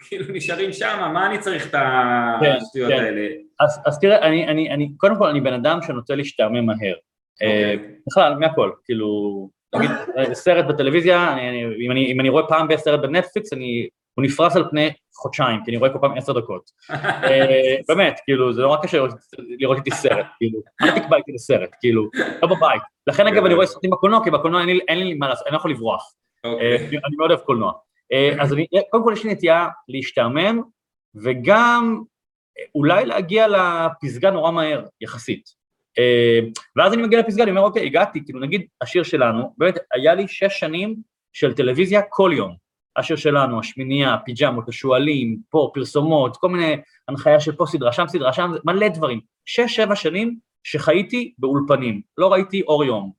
[0.07, 3.27] כאילו נשארים שם, מה אני צריך את השטויות האלה?
[3.59, 6.95] אז תראה, אני, קודם כל אני בן אדם שנוטה להשתעמם מהר.
[7.41, 7.89] אה, אוקיי.
[8.07, 9.91] בכלל, מהכל, כאילו, נגיד,
[10.33, 14.69] סרט בטלוויזיה, אני, אם, אני, אם אני רואה פעם בסרט בנטפליקס, אני, הוא נפרס על
[14.69, 16.71] פני חודשיים, כי אני רואה כל פעם עשר דקות.
[16.89, 18.97] אה, באמת, כאילו, זה נורא קשה
[19.59, 22.09] לראות איתי סרט, כאילו, אל תקבע איתי לסרט, כאילו,
[22.41, 22.81] לא בבית.
[23.07, 25.53] לכן אגב אני רואה סרטים בקולנוע, כי בקולנוע אין לי, אין לי מה לעשות, אני
[25.53, 26.13] לא יכול לברוח.
[26.43, 26.71] אוקיי.
[26.71, 27.73] אה, אני מאוד אוהב קולנוע.
[28.39, 30.61] אז אני, קודם כל יש לי נטייה להשתעמם,
[31.23, 32.03] וגם
[32.75, 35.49] אולי להגיע לפסגה נורא מהר, יחסית.
[35.99, 36.39] אה,
[36.75, 40.27] ואז אני מגיע לפסגה, אני אומר, אוקיי, הגעתי, כאילו נגיד השיר שלנו, באמת, היה לי
[40.27, 40.95] שש שנים
[41.33, 42.55] של טלוויזיה כל יום.
[42.97, 46.75] השיר שלנו, השמינייה, פיג'מות, השועלים, פה, פרסומות, כל מיני
[47.07, 49.19] הנחיה של פה סדרה, שם סדרה, שם, מלא דברים.
[49.45, 53.11] שש, שבע שנים שחייתי באולפנים, לא ראיתי אור יום.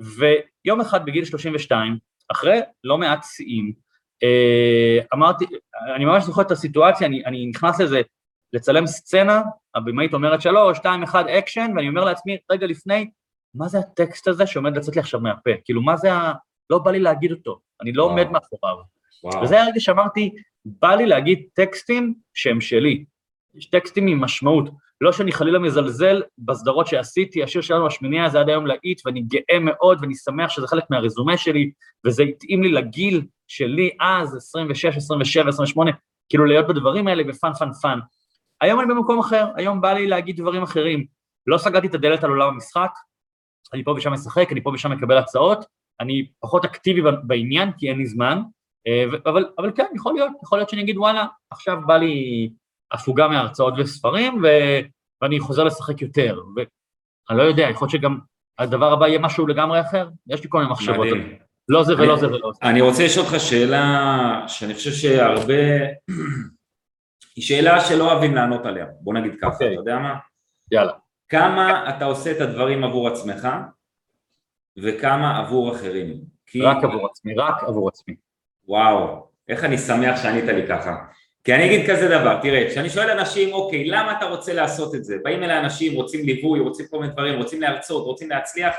[0.00, 1.98] ויום אחד בגיל 32,
[2.32, 3.72] אחרי לא מעט שיאים,
[4.22, 5.46] אה, אמרתי,
[5.96, 8.00] אני ממש זוכר את הסיטואציה, אני, אני נכנס לזה
[8.52, 9.42] לצלם סצנה,
[9.74, 13.10] הבמאית אומרת שלוש, שתיים, אחד, אקשן, ואני אומר לעצמי, רגע לפני,
[13.54, 15.50] מה זה הטקסט הזה שעומד לצאת לי עכשיו מהפה?
[15.64, 16.32] כאילו, מה זה ה...
[16.70, 18.12] לא בא לי להגיד אותו, אני לא וואו.
[18.12, 18.76] עומד מאחוריו.
[19.24, 19.42] וואו.
[19.42, 20.30] וזה הרגע שאמרתי,
[20.64, 23.04] בא לי להגיד טקסטים שהם שלי.
[23.54, 24.70] יש טקסטים עם משמעות.
[25.00, 29.58] לא שאני חלילה מזלזל בסדרות שעשיתי, השיר שלנו, השמיניה, זה עד היום להיט, ואני גאה
[29.60, 31.70] מאוד, ואני שמח שזה חלק מהרזומה שלי,
[32.06, 35.90] וזה התאים לי לגיל שלי אז, 26, 27, 28,
[36.28, 37.98] כאילו להיות בדברים האלה ו fun fun fun.
[38.60, 41.06] היום אני במקום אחר, היום בא לי להגיד דברים אחרים.
[41.46, 42.90] לא סגרתי את הדלת על עולם המשחק,
[43.74, 45.64] אני פה ושם משחק, אני פה ושם מקבל הצעות,
[46.00, 48.42] אני פחות אקטיבי בעניין כי אין לי זמן,
[48.86, 52.50] אה, אבל, אבל כן, יכול להיות, יכול להיות שאני אגיד וואלה, עכשיו בא לי
[52.92, 54.46] הפוגה מהרצאות וספרים ו,
[55.22, 58.18] ואני חוזר לשחק יותר, ואני לא יודע, יכול להיות שגם
[58.58, 61.06] הדבר הבא יהיה משהו לגמרי אחר, יש לי כל מיני מחשבות.
[61.68, 62.68] לא זה ולא זה ולא זה.
[62.68, 65.54] אני רוצה לשאול אותך שאלה שאני חושב שהרבה
[67.38, 69.52] היא שאלה שלא אוהבים לענות עליה, בוא נגיד ככה, okay.
[69.52, 69.72] אוקיי.
[69.72, 70.14] אתה יודע מה?
[70.70, 70.92] יאללה.
[71.28, 73.48] כמה אתה עושה את הדברים עבור עצמך
[74.76, 76.20] וכמה עבור אחרים?
[76.46, 76.62] כי...
[76.62, 78.14] רק עבור עצמי, רק עבור עצמי.
[78.68, 80.96] וואו, איך אני שמח שענית לי ככה.
[81.44, 85.04] כי אני אגיד כזה דבר, תראה, כשאני שואל אנשים, אוקיי, למה אתה רוצה לעשות את
[85.04, 85.16] זה?
[85.22, 88.74] באים אליי אנשים, רוצים ליווי, רוצים כל מיני דברים, רוצים להרצות, רוצים להצליח,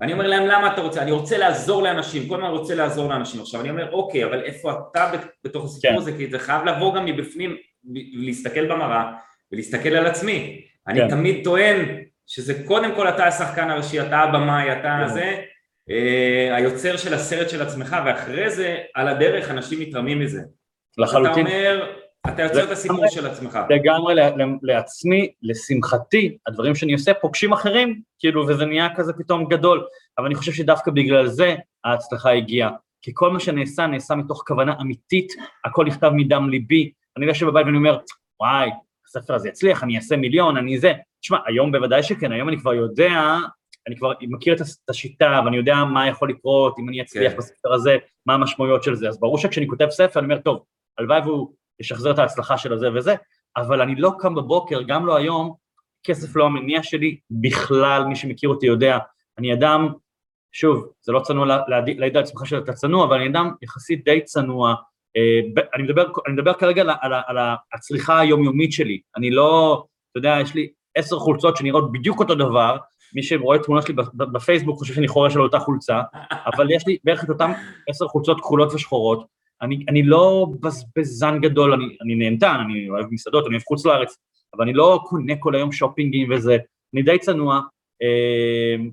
[0.00, 1.02] ואני אומר להם, למה אתה רוצה?
[1.02, 3.40] אני רוצה לעזור לאנשים, כל הזמן רוצה לעזור לאנשים.
[3.40, 5.10] עכשיו, אני אומר, אוקיי, אבל איפה אתה
[5.44, 5.96] בתוך הסיפור כן.
[5.96, 6.12] הזה?
[6.16, 7.56] כי זה חייב לבוא גם מבפנים,
[8.12, 9.12] להסתכל במראה
[9.52, 10.60] ולהסתכל על עצמי.
[10.88, 11.08] אני כן.
[11.08, 11.78] תמיד טוען
[12.26, 15.14] שזה קודם כל אתה השחקן הראשי, אתה הבמאי, אתה כן.
[15.14, 15.36] זה,
[15.90, 20.40] אה, היוצר של הסרט של עצמך, ואחרי זה, על הדרך, אנשים מתרמים מזה.
[20.98, 21.46] לחלוטין.
[21.46, 21.92] אתה אומר,
[22.28, 23.58] אתה יוצר את הסיפור של עצמך.
[23.70, 24.14] לגמרי
[24.62, 29.86] לעצמי, לשמחתי, הדברים שאני עושה פוגשים אחרים, כאילו, וזה נהיה כזה פתאום גדול,
[30.18, 31.54] אבל אני חושב שדווקא בגלל זה
[31.84, 32.70] ההצלחה הגיעה.
[33.02, 35.32] כי כל מה שנעשה, נעשה מתוך כוונה אמיתית,
[35.64, 37.98] הכל נכתב מדם ליבי, אני יושב בבית ואני אומר,
[38.40, 38.70] וואי,
[39.08, 40.92] הספר הזה יצליח, אני אעשה מיליון, אני זה.
[41.20, 43.36] תשמע, היום בוודאי שכן, היום אני כבר יודע,
[43.86, 47.38] אני כבר מכיר את השיטה ואני יודע מה יכול לקרות, אם אני אצליח כן.
[47.38, 47.96] בספר הזה,
[48.26, 49.08] מה המשמעויות של זה.
[49.08, 50.64] אז ברור שכשאני כותב ספר, אני אומר, טוב,
[50.98, 53.14] הלוואי והוא ישחזר את ההצלחה של הזה וזה,
[53.56, 55.54] אבל אני לא קם בבוקר, גם לא היום,
[56.04, 58.98] כסף לא המניע שלי בכלל, מי שמכיר אותי יודע,
[59.38, 59.88] אני אדם,
[60.52, 64.74] שוב, זה לא צנוע להעיד על עצמך שאתה צנוע, אבל אני אדם יחסית די צנוע,
[65.16, 67.38] אה, אני מדבר, אני מדבר כרגע על, על, על
[67.74, 72.76] הצריכה היומיומית שלי, אני לא, אתה יודע, יש לי עשר חולצות שנראות בדיוק אותו דבר,
[73.14, 76.00] מי שרואה תמונה שלי בפייסבוק חושב שאני חורש על אותה חולצה,
[76.54, 77.52] אבל יש לי בערך את אותן
[77.88, 79.26] עשר חולצות כחולות ושחורות,
[79.62, 84.16] אני, אני לא בזבזן גדול, אני, אני נהנתן, אני אוהב מסעדות, אני אוהב חוץ לארץ,
[84.54, 86.56] אבל אני לא קונה כל היום שופינגים וזה,
[86.94, 87.60] אני די צנוע,
[88.02, 88.84] אה,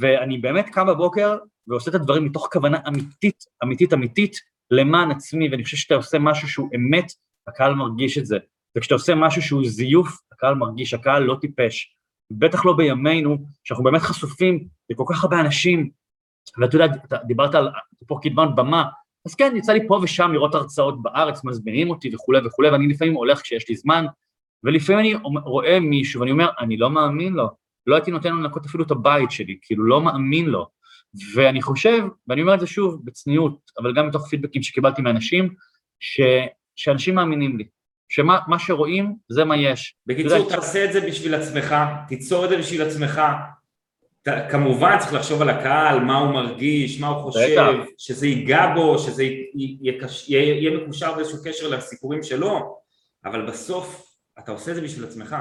[0.00, 1.36] ואני באמת קם בבוקר
[1.68, 4.36] ועושה את הדברים מתוך כוונה אמיתית, אמיתית אמיתית,
[4.70, 7.12] למען עצמי, ואני חושב שאתה עושה משהו שהוא אמת,
[7.48, 8.38] הקהל מרגיש את זה.
[8.76, 11.94] וכשאתה עושה משהו שהוא זיוף, הקהל מרגיש, הקהל לא טיפש.
[12.30, 15.90] בטח לא בימינו, שאנחנו באמת חשופים לכל כך הרבה אנשים,
[16.58, 16.86] ואתה יודע,
[17.26, 17.68] דיברת על
[18.06, 18.84] פה קדמת במה,
[19.28, 23.14] אז כן, יצא לי פה ושם לראות הרצאות בארץ, מזמינים אותי וכולי וכולי, ואני לפעמים
[23.14, 24.06] הולך כשיש לי זמן,
[24.64, 25.14] ולפעמים אני
[25.44, 27.48] רואה מישהו ואני אומר, אני לא מאמין לו,
[27.86, 30.66] לא הייתי נותן לו לנקות אפילו את הבית שלי, כאילו לא מאמין לו.
[31.34, 35.54] ואני חושב, ואני אומר את זה שוב בצניעות, אבל גם מתוך פידבקים שקיבלתי מאנשים,
[36.00, 36.20] ש,
[36.76, 37.64] שאנשים מאמינים לי,
[38.08, 39.96] שמה שרואים זה מה יש.
[40.06, 41.74] בקיצור, תעשה את זה בשביל עצמך,
[42.08, 43.20] תיצור את זה בשביל עצמך.
[44.50, 49.24] כמובן צריך לחשוב על הקהל, מה הוא מרגיש, מה הוא חושב, שזה ייגע בו, שזה
[50.26, 52.78] יהיה מקושר באיזשהו קשר לסיפורים שלו,
[53.24, 54.08] אבל בסוף
[54.38, 55.36] אתה עושה את זה בשביל עצמך.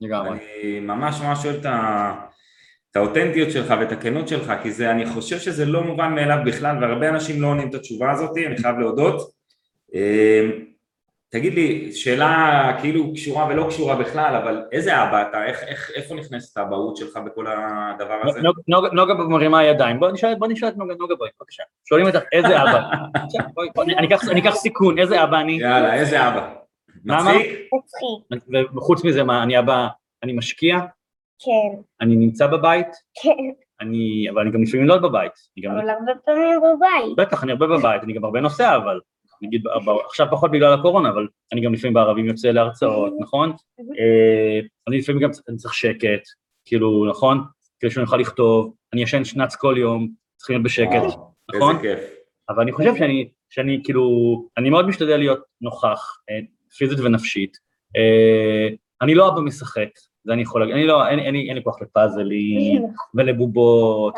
[0.00, 0.30] לגמרי.
[0.30, 5.66] אני ממש ממש אוהב את האותנטיות שלך ואת הכנות שלך, כי זה, אני חושב שזה
[5.66, 9.30] לא מובן מאליו בכלל, והרבה אנשים לא עונים את התשובה הזאת, אני חייב להודות.
[11.30, 15.44] תגיד לי, שאלה כאילו קשורה ולא קשורה בכלל, אבל איזה אבא אתה?
[15.44, 18.40] איך, איך, איפה נכנסת האבהות שלך בכל הדבר הזה?
[18.40, 21.62] נוג, נוג, נוגה מרימה ידיים, בוא נשאל, בוא נשאל את נוגה, נוגה בואי, בבקשה.
[21.88, 22.80] שואלים אותך איזה אבא.
[23.54, 25.52] בואי, בואי, אני, אקח, אני אקח סיכון, איזה אבא אני?
[25.52, 26.54] יאללה, איזה אבא?
[27.04, 27.70] מצחיק?
[28.32, 28.76] מצחיק.
[28.76, 29.86] וחוץ מזה, מה, אני אבא,
[30.22, 30.78] אני משקיע?
[31.38, 31.80] כן.
[32.00, 32.88] אני נמצא בבית?
[33.22, 33.50] כן.
[33.80, 35.32] אני, אבל אני גם לפעמים לא בבית.
[35.66, 37.16] אבל הרבה פעמים בבית.
[37.16, 39.00] בטח, אני הרבה בבית, אני גם הרבה נוסע, אבל
[39.42, 39.62] נגיד
[40.06, 43.52] עכשיו פחות בגלל הקורונה, אבל אני גם לפעמים בערבים יוצא להרצאות, נכון?
[43.80, 46.22] אה, אני לפעמים גם צריך שקט,
[46.64, 47.44] כאילו, נכון?
[47.80, 51.18] כדי שאני אוכל לכתוב, אני ישן שנץ כל יום, צריכים להיות בשקט,
[51.54, 51.76] נכון?
[51.76, 52.18] איזה כיף.
[52.48, 54.04] אבל אני חושב שאני, שאני כאילו,
[54.56, 56.38] אני מאוד משתדל להיות נוכח, אה,
[56.78, 57.56] פיזית ונפשית.
[57.96, 58.68] אה,
[59.02, 59.88] אני לא אבא משחק,
[60.24, 62.82] זה אני יכול להגיד, אני לא, אין, אין, אין לי כוח לפאזלים
[63.14, 64.14] ולבובות,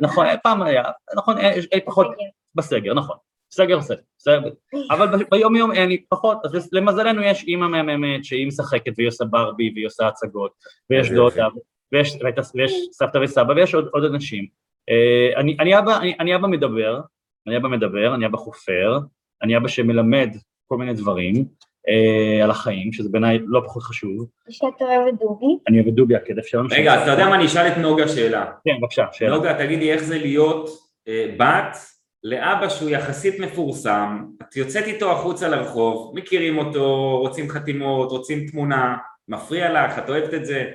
[0.00, 0.82] נכון, פעם היה,
[1.16, 1.36] נכון,
[1.84, 2.06] פחות,
[2.54, 3.16] בסגר, נכון,
[3.52, 3.80] סגר
[4.18, 4.50] סגר,
[4.90, 9.24] אבל ביום יום אין לי פחות, אז למזלנו יש אימא מהממת שהיא משחקת והיא עושה
[9.24, 10.52] ברבי והיא עושה הצגות,
[10.90, 11.48] ויש דודה,
[11.92, 12.16] ויש,
[12.54, 14.46] ויש סבתא וסבא ויש עוד, עוד אנשים.
[14.88, 17.00] אה, אני, אני, אבא, אני, אני אבא מדבר,
[17.46, 18.98] אני אבא מדבר, אני אבא חופר,
[19.42, 20.30] אני אבא שמלמד
[20.66, 21.44] כל מיני דברים,
[21.88, 24.28] אה, על החיים, שזה בעיניי לא פחות חשוב.
[24.50, 25.58] שאתה אוהב את דובי?
[25.68, 26.68] אני אוהב את דובי הכלב שלנו.
[26.70, 28.52] רגע, אז אתה יודע מה, אני אשאל את נוגה שאלה.
[28.64, 29.36] כן, בבקשה, שאלה.
[29.36, 30.70] נוגה, תגידי איך זה להיות
[31.08, 31.76] אה, בת
[32.24, 38.96] לאבא שהוא יחסית מפורסם, את יוצאת איתו החוצה לרחוב, מכירים אותו, רוצים חתימות, רוצים תמונה,
[39.28, 40.70] מפריע לך, את אוהבת את זה?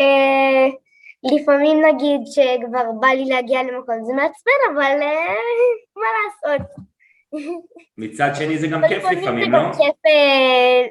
[0.00, 0.66] אה,
[1.22, 5.34] לפעמים נגיד שכבר בא לי להגיע למקום, זה מעצבן, אבל אה,
[5.96, 6.93] מה לעשות.
[7.98, 9.58] מצד שני זה גם כיף לפעמים, לא?
[9.58, 10.82] אה,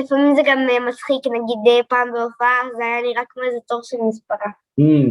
[0.00, 0.58] לפעמים זה גם
[0.88, 4.50] מצחיק, נגיד פעם בהופעה זה היה נראה כמו איזה תור של מספרה.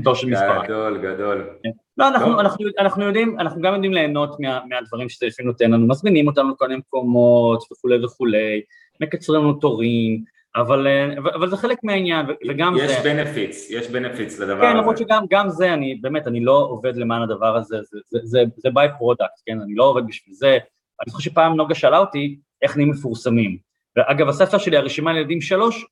[0.04, 0.66] תור של מספרה.
[0.66, 1.50] גדול, גדול.
[1.64, 1.70] כן.
[1.98, 5.88] לא, אנחנו, אנחנו, אנחנו יודעים, אנחנו גם יודעים ליהנות מה, מהדברים שזה לפעמים נותן לנו,
[5.88, 8.62] מזמינים אותנו לכל מיני מקומות וכולי וכולי,
[9.02, 10.24] מקצרים לנו תורים,
[10.56, 10.88] אבל,
[11.36, 12.94] אבל זה חלק מהעניין, וגם יש זה...
[12.94, 14.74] יש benefits, יש benefits לדבר כן, הזה.
[14.74, 18.44] כן, למרות שגם זה, אני באמת, אני לא עובד למען הדבר הזה, זה, זה, זה,
[18.58, 20.58] זה by-product, כן, אני לא עובד בשביל זה.
[21.06, 23.58] אני חושב שפעם נוגה שאלה אותי איך נהיים מפורסמים.
[23.98, 25.86] ואגב, הספר שלי, הרשימה לילדים שלוש,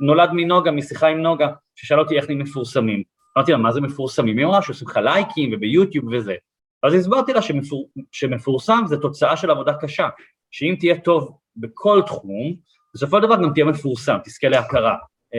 [0.00, 3.02] נולד מנוגה, משיחה עם נוגה, ששאלה אותי איך נהיים מפורסמים.
[3.36, 4.38] אמרתי לה, מה זה מפורסמים?
[4.38, 6.34] היא אמרה שעושים לך לייקים וביוטיוב וזה.
[6.82, 10.08] אז הסברתי לה שמפור, שמפורסם זה תוצאה של עבודה קשה,
[10.50, 12.54] שאם תהיה טוב בכל תחום,
[12.94, 14.96] בסופו של דבר גם תהיה מפורסם, תזכה להכרה.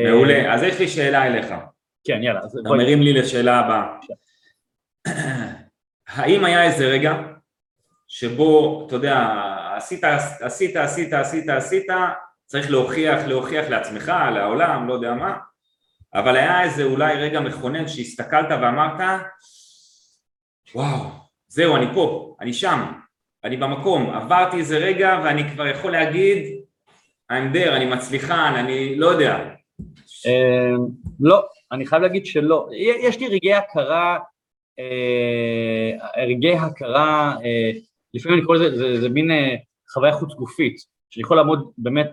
[0.08, 1.54] מעולה, אז יש לי שאלה אליך.
[2.04, 2.40] כן, יאללה.
[2.40, 3.98] אתה מרים לי לשאלה הבאה.
[6.08, 7.14] האם היה איזה רגע
[8.08, 9.28] שבו, אתה יודע,
[9.78, 10.04] עשית,
[10.42, 11.88] עשית, עשית, עשית, עשית,
[12.46, 15.38] צריך להוכיח, להוכיח לעצמך, לעולם, לא יודע מה,
[16.14, 19.22] אבל היה איזה אולי רגע מכונן שהסתכלת ואמרת,
[20.76, 21.10] וואו,
[21.48, 22.92] זהו, אני פה, אני שם,
[23.44, 26.65] אני במקום, עברתי איזה רגע ואני כבר יכול להגיד,
[27.32, 29.50] I'm there, אני מצליחן, אני לא יודע.
[30.26, 30.78] אמ,
[31.20, 32.68] לא, אני חייב להגיד שלא.
[33.02, 34.18] יש לי רגעי הכרה,
[34.80, 37.72] אה, רגעי הכרה, אה,
[38.14, 39.56] לפעמים אני קורא לזה, זה, מין אה,
[39.94, 40.76] חוויה חוץ גופית,
[41.10, 42.12] שאני יכול לעמוד באמת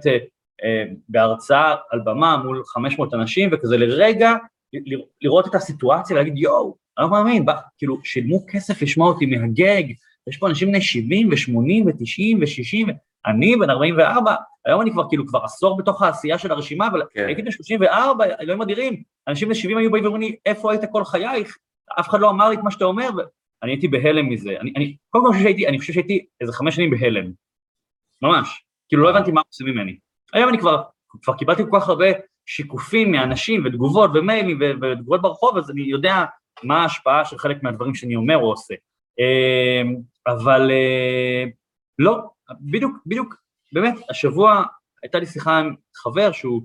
[1.08, 4.32] בהרצאה על במה מול 500 אנשים, וכזה לרגע
[5.22, 7.44] לראות את הסיטואציה, להגיד יואו, אני לא מאמין,
[7.78, 9.82] כאילו שילמו כסף לשמוע אותי מהגג,
[10.28, 12.92] יש פה אנשים בני 70 ו-80 ו-90 ו-60,
[13.26, 14.34] אני בן 44,
[14.66, 17.26] היום אני כבר כאילו כבר עשור בתוך העשייה של הרשימה, אבל כן.
[17.26, 21.04] הייתי בן 34, אלוהים אדירים, אנשים בני 70 היו באים ואומרים לי, איפה היית כל
[21.04, 21.56] חייך?
[22.00, 24.50] אף אחד לא אמר לי את מה שאתה אומר, ואני הייתי בהלם מזה.
[24.60, 27.32] אני, אני, קודם כל שהייתי, אני חושב שהייתי איזה חמש שנים בהלם,
[28.22, 29.98] ממש, כאילו לא הבנתי מה עושים ממני.
[30.32, 30.82] היום אני כבר,
[31.22, 32.06] כבר קיבלתי כל כך הרבה
[32.46, 36.24] שיקופים מאנשים ותגובות ומיילים ותגובות ברחוב, אז אני יודע
[36.62, 38.74] מה ההשפעה של חלק מהדברים שאני אומר או עושה.
[39.18, 39.96] אמ,
[40.26, 41.44] אבל אה,
[41.98, 42.18] לא,
[42.60, 43.34] בדיוק, בדיוק,
[43.72, 44.62] באמת, השבוע
[45.02, 46.62] הייתה לי שיחה עם חבר שהוא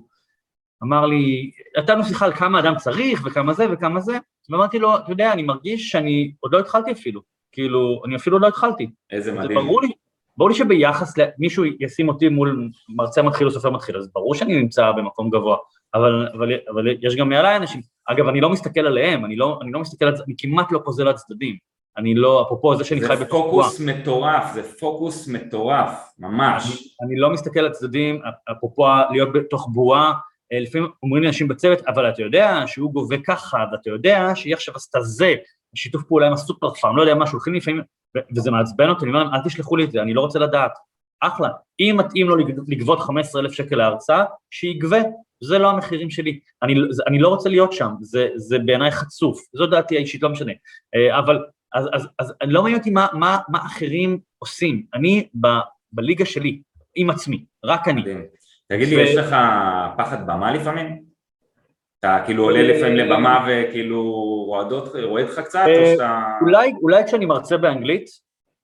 [0.82, 4.18] אמר לי, נתנו שיחה על כמה אדם צריך וכמה זה וכמה זה,
[4.50, 7.20] ואמרתי לו, אתה יודע, אני מרגיש שאני עוד לא התחלתי אפילו,
[7.52, 8.90] כאילו, אני אפילו לא התחלתי.
[9.10, 9.54] איזה מדהים.
[9.54, 9.88] ברור לי,
[10.36, 14.56] ברור לי שביחס למישהו ישים אותי מול מרצה מתחיל או סופר מתחיל, אז ברור שאני
[14.56, 15.56] נמצא במקום גבוה,
[15.94, 19.72] אבל, אבל, אבל יש גם מעליי אנשים, אגב, אני לא מסתכל עליהם, אני לא, אני
[19.72, 21.56] לא מסתכל אני כמעט לא פוזל לצדדים,
[21.98, 26.66] אני לא, אפרופו זה שאני חי בתוך זה פוקוס מטורף, זה פוקוס מטורף, ממש.
[26.66, 28.22] אני, אני לא מסתכל על הצדדים,
[28.52, 30.12] אפרופו להיות בתוך בועה,
[30.52, 34.54] אה, לפעמים אומרים לי אנשים בצוות, אבל אתה יודע שהוא גובה ככה, ואתה יודע שהיא
[34.54, 35.34] עכשיו עשתה זה,
[35.74, 37.82] שיתוף פעולה עם הסופר פארם, לא יודע מה, שולחים לי לפעמים,
[38.36, 40.72] וזה מעצבן אותי, אני אומר להם, אל תשלחו לי את זה, אני לא רוצה לדעת.
[41.20, 41.48] אחלה,
[41.80, 42.36] אם מתאים לו
[42.68, 44.98] לגבות 15,000 שקל להרצאה, שיגבה,
[45.44, 46.40] זה לא המחירים שלי.
[46.62, 46.74] אני,
[47.06, 50.52] אני לא רוצה להיות שם, זה, זה בעיניי חצוף, זו דעתי האישית, לא משנה.
[50.94, 51.38] אה, אבל,
[51.74, 55.46] אז, אז, אז אני לא מעניין אותי מה, מה, מה אחרים עושים, אני ב,
[55.92, 56.60] בליגה שלי,
[56.96, 58.02] עם עצמי, רק אני.
[58.68, 59.00] תגיד לי, ו...
[59.00, 59.36] יש לך
[59.96, 61.02] פחד במה לפעמים?
[62.00, 64.02] אתה כאילו עולה לפעמים לבמה וכאילו
[64.46, 66.24] רועדות, רועד לך קצת, או אה, שאתה...
[66.40, 68.10] אולי, אולי כשאני מרצה באנגלית.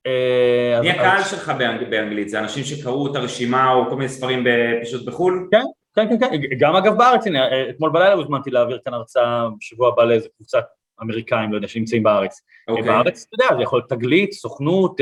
[0.06, 1.52] אה, מי הקהל שלך
[1.90, 2.28] באנגלית?
[2.28, 4.44] זה אנשים שקראו את הרשימה או כל מיני ספרים
[4.82, 5.48] פשוט בחו"ל?
[5.50, 5.62] כן,
[5.94, 9.88] כן, כן, כן, גם אגב בארץ, הנה, אה, אתמול בלילה הוזמנתי להעביר כאן הרצאה בשבוע
[9.88, 10.64] הבא לאיזה קבוצת
[11.02, 12.40] אמריקאים, לא יודע, שנמצאים בארץ.
[12.68, 12.84] אוקיי.
[12.84, 15.00] בארץ, אתה יודע, זה יכול להיות תגלית, סוכנות,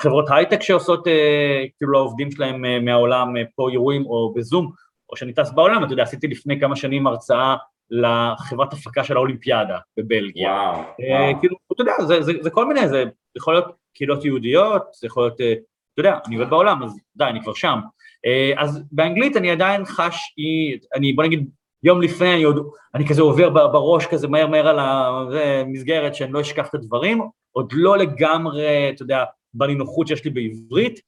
[0.00, 1.04] חברות הייטק שעושות
[1.78, 4.72] כאילו לעובדים שלהם מהעולם פה אירועים או בזום,
[5.10, 7.56] או שאני טס בעולם, אתה יודע, עשיתי לפני כמה שנים הרצאה
[7.90, 10.50] לחברת הפקה של האולימפיאדה בבלגיה.
[10.50, 11.40] וואו, וואו.
[11.40, 13.04] כאילו, אתה יודע, זה, זה, זה כל מיני, זה
[13.36, 17.42] יכול להיות קהילות יהודיות, זה יכול להיות, אתה יודע, אני עובד בעולם, אז די, אני
[17.42, 17.78] כבר שם.
[18.56, 20.34] אז באנגלית אני עדיין חש,
[20.94, 21.50] אני, בוא נגיד,
[21.84, 26.40] יום לפני אני עוד, אני כזה עובר בראש כזה מהר מהר על המסגרת שאני לא
[26.40, 27.20] אשכח את הדברים,
[27.52, 29.24] עוד לא לגמרי, אתה יודע,
[29.54, 31.00] בנינוחות שיש לי בעברית.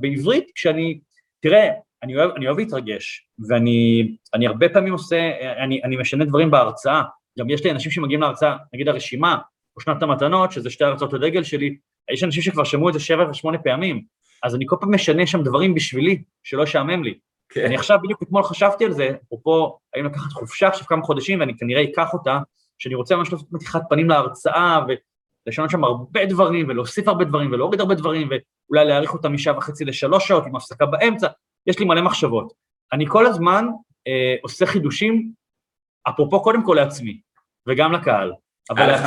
[0.00, 1.00] בעברית, כשאני,
[1.40, 1.68] תראה,
[2.02, 5.30] אני אוהב, אני אוהב להתרגש, ואני הרבה פעמים עושה,
[5.64, 7.02] אני, אני משנה דברים בהרצאה,
[7.38, 9.38] גם יש לי אנשים שמגיעים להרצאה, נגיד הרשימה,
[9.76, 11.76] או שנת המתנות, שזה שתי הרצאות הדגל שלי,
[12.10, 14.02] יש אנשים שכבר שמעו את זה שבע ושמונה פעמים,
[14.42, 17.14] אז אני כל פעם משנה שם דברים בשבילי, שלא ישעמם לי.
[17.48, 17.64] כן.
[17.64, 21.58] אני עכשיו, בדיוק אתמול חשבתי על זה, אפרופו, האם לקחת חופשה עכשיו כמה חודשים, ואני
[21.58, 22.38] כנראה אקח אותה,
[22.78, 24.80] שאני רוצה ממש לעשות מתיחת פנים להרצאה,
[25.46, 29.84] ולשנות שם הרבה דברים, ולהוסיף הרבה דברים, ולהוריד הרבה דברים, ואולי להאריך אותה משעה וחצי
[29.84, 31.28] לשלוש שעות, עם הפסקה באמצע,
[31.66, 32.52] יש לי מלא מחשבות.
[32.92, 33.66] אני כל הזמן
[34.08, 35.32] אה, עושה חידושים,
[36.08, 37.20] אפרופו קודם כל לעצמי,
[37.68, 38.32] וגם לקהל.
[38.76, 39.00] היה לך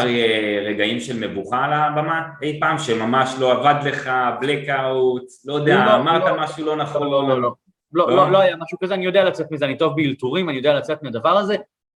[0.65, 4.09] רגעים של מבוכה על הבמה אי פעם, שממש לא עבד לך,
[4.41, 7.03] בלקאוט, לא יודע, לא, אמרת לא, משהו לא נכון?
[7.03, 7.53] לא, לא, לא.
[7.93, 10.73] לא, לא, לא היה משהו כזה, אני יודע לצאת מזה, אני טוב באלתורים, אני יודע
[10.73, 11.55] לצאת מהדבר הזה.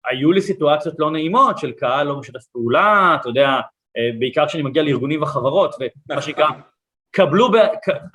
[0.10, 3.50] היו לי סיטואציות לא נעימות של קהל לא משתף פעולה, אתה יודע,
[3.98, 5.76] אה, בעיקר כשאני מגיע לארגונים וחברות,
[6.10, 6.48] ומה שנקרא,
[7.12, 7.50] קבלו,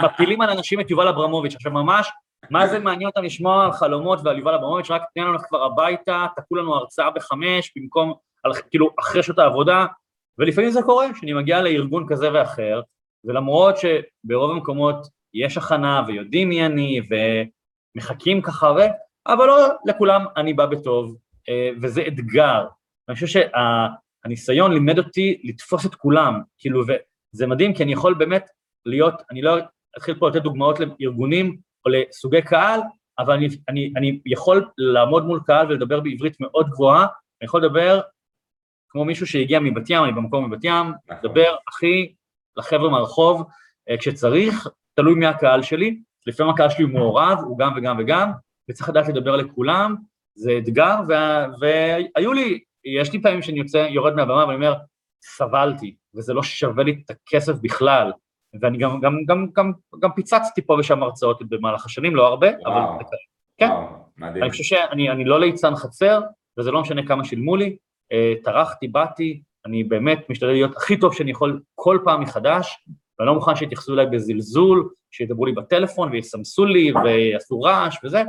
[0.03, 2.11] מפילים על אנשים את יובל אברמוביץ', עכשיו ממש
[2.51, 6.27] מה זה מעניין אותם לשמוע על חלומות ועל יובל אברמוביץ', רק תן לנו כבר הביתה,
[6.37, 8.15] תקעו לנו הרצאה בחמש, במקום,
[8.45, 9.87] על, כאילו, אחרי שעות העבודה,
[10.39, 12.81] ולפעמים זה קורה, שאני מגיע לארגון כזה ואחר,
[13.25, 14.97] ולמרות שברוב המקומות
[15.35, 17.01] יש הכנה ויודעים מי אני
[17.97, 18.79] ומחכים ככה ו...
[19.27, 21.17] אבל לא לכולם אני בא בטוב,
[21.49, 22.67] אה, וזה אתגר.
[23.09, 28.51] אני חושב שהניסיון לימד אותי לתפוס את כולם, כאילו, וזה מדהים כי אני יכול באמת
[28.87, 29.59] להיות, אני לא
[29.99, 32.81] אתחיל פה לתת דוגמאות לארגונים או לסוגי קהל,
[33.19, 38.01] אבל אני, אני, אני יכול לעמוד מול קהל ולדבר בעברית מאוד גבוהה, אני יכול לדבר
[38.89, 41.17] כמו מישהו שהגיע מבת ים, אני במקום מבת ים, נכון.
[41.23, 42.15] לדבר הכי
[42.57, 43.45] לחבר'ה מהרחוב,
[43.91, 48.31] אה, כשצריך, תלוי מי הקהל שלי, לפעמים הקהל שלי הוא מעורב, הוא גם וגם וגם,
[48.71, 49.97] וצריך לדעת לדבר לכולם,
[50.35, 50.97] זה אתגר,
[51.61, 54.75] והיו לי, יש לי פעמים שאני יוצא, יורד מהבמה ואני אומר,
[55.23, 58.13] סבלתי, וזה לא שווה לי את הכסף בכלל,
[58.61, 62.95] ואני גם, גם, גם, גם, גם פיצצתי פה ושם הרצאות במהלך השנים, לא הרבה, וואו,
[62.95, 63.03] אבל...
[63.59, 64.43] כן, וואו, מדהים.
[64.43, 66.21] אני חושב שאני לא ליצן חצר,
[66.59, 67.77] וזה לא משנה כמה שילמו לי,
[68.13, 72.85] אה, טרחתי, באתי, אני באמת משתדל להיות הכי טוב שאני יכול כל פעם מחדש,
[73.19, 78.23] ואני לא מוכן שיתייחסו אליי בזלזול, שידברו לי בטלפון ויסמסו לי ויעשו רעש וזה,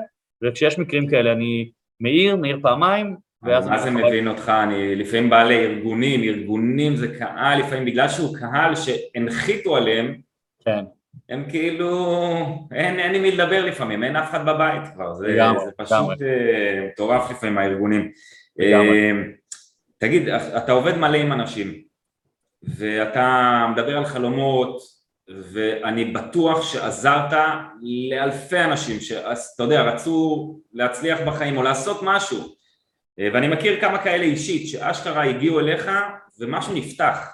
[0.44, 3.68] וכשיש מקרים כאלה אני מעיר, מעיר פעמיים, ואז...
[3.68, 4.50] מה זה מבין אותך?
[4.50, 10.16] אני לפעמים בא לארגונים, ארגונים זה קהל, לפעמים בגלל שהוא קהל שהנחיתו עליהם,
[10.66, 10.86] כן.
[11.30, 11.90] הם כאילו,
[12.72, 16.88] אין, אין עם מי לדבר לפעמים, אין אף אחד בבית כבר, זה, זה פשוט אה,
[16.88, 18.12] מטורף לפעמים הארגונים.
[18.60, 19.12] אה,
[19.98, 21.74] תגיד, אתה עובד מלא עם אנשים,
[22.64, 24.78] ואתה מדבר על חלומות,
[25.28, 27.34] ואני בטוח שעזרת
[28.12, 32.56] לאלפי אנשים שאתה יודע, רצו להצליח בחיים או לעשות משהו
[33.20, 35.92] אה, ואני מכיר כמה כאלה אישית שאשכרה הגיעו אליך
[36.40, 37.34] ומשהו נפתח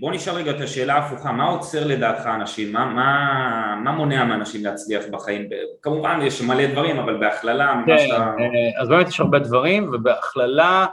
[0.00, 2.72] בוא נשאל רגע את השאלה ההפוכה, מה עוצר לדעתך אנשים?
[2.72, 5.48] מה, מה, מה מונע מאנשים להצליח בחיים?
[5.82, 8.32] כמובן יש מלא דברים, אבל בהכללה, כן, שאתה...
[8.80, 10.86] אז באמת יש הרבה דברים, ובהכללה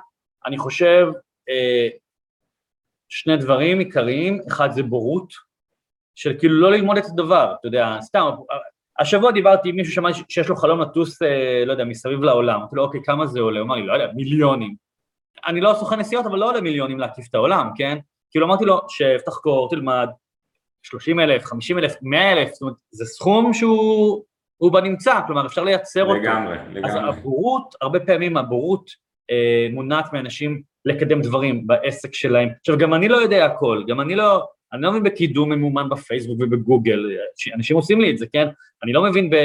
[0.45, 1.07] אני חושב
[3.14, 5.34] שני דברים עיקריים, אחד זה בורות,
[6.16, 8.30] של כאילו לא ללמוד את הדבר, אתה יודע, סתם,
[8.99, 12.76] השבוע דיברתי עם מישהו שמע שיש לו חלום לטוס, אה, לא יודע, מסביב לעולם, אמרתי
[12.76, 13.59] לו, אוקיי, כמה זה עולה?
[13.59, 14.76] הוא אמר לי, לא יודע, מיליונים.
[15.47, 17.97] אני לא סוכן נסיעות, אבל לא עולה מיליונים להקיף את העולם, כן?
[18.32, 20.09] כאילו אמרתי לו, שב, תחקור, תלמד,
[20.84, 26.03] 30 אלף, 50 אלף, 100 אלף, זאת אומרת, זה סכום שהוא בנמצא, כלומר, אפשר לייצר
[26.03, 26.14] אותו.
[26.14, 26.86] לגמרי, לגמרי.
[26.86, 28.91] אז הבורות, הרבה פעמים הבורות
[29.32, 32.49] אה, מונעת מאנשים לקדם דברים בעסק שלהם.
[32.59, 36.38] עכשיו, גם אני לא יודע הכל, גם אני לא, אני לא מבין בקידום ממומן בפייסבוק
[36.41, 37.17] ובגוגל,
[37.55, 38.47] אנשים עושים לי את זה, כן?
[38.84, 39.36] אני לא מבין ב...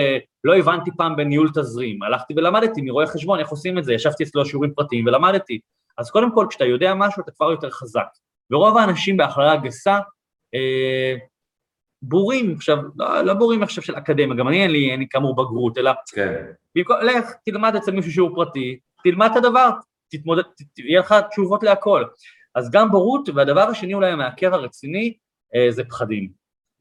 [0.45, 4.47] לא הבנתי פעם בניהול תזרים, הלכתי ולמדתי מרואה חשבון איך עושים את זה, ישבתי אצלו
[4.47, 5.61] שיעורים פרטיים ולמדתי.
[5.99, 8.07] אז קודם כל, כשאתה יודע משהו, אתה כבר יותר חזק.
[8.51, 9.99] ורוב האנשים בהכללה גסה,
[10.55, 11.15] אה,
[12.03, 15.37] בורים, עכשיו, לא, לא בורים עכשיו של אקדמיה, גם אני אין לי, אין לי כאמור
[15.37, 15.93] בגרות, אלא...
[16.15, 16.45] כן.
[16.75, 19.71] במקום, לך, תלמד אצל מישהו שיעור פרטי, תלמד את הדבר,
[20.11, 20.43] תתמודד,
[20.79, 22.05] יהיה לך תשובות להכל.
[22.55, 25.15] אז גם בורות, והדבר השני אולי המעכב הרציני,
[25.55, 26.31] אה, זה פחדים.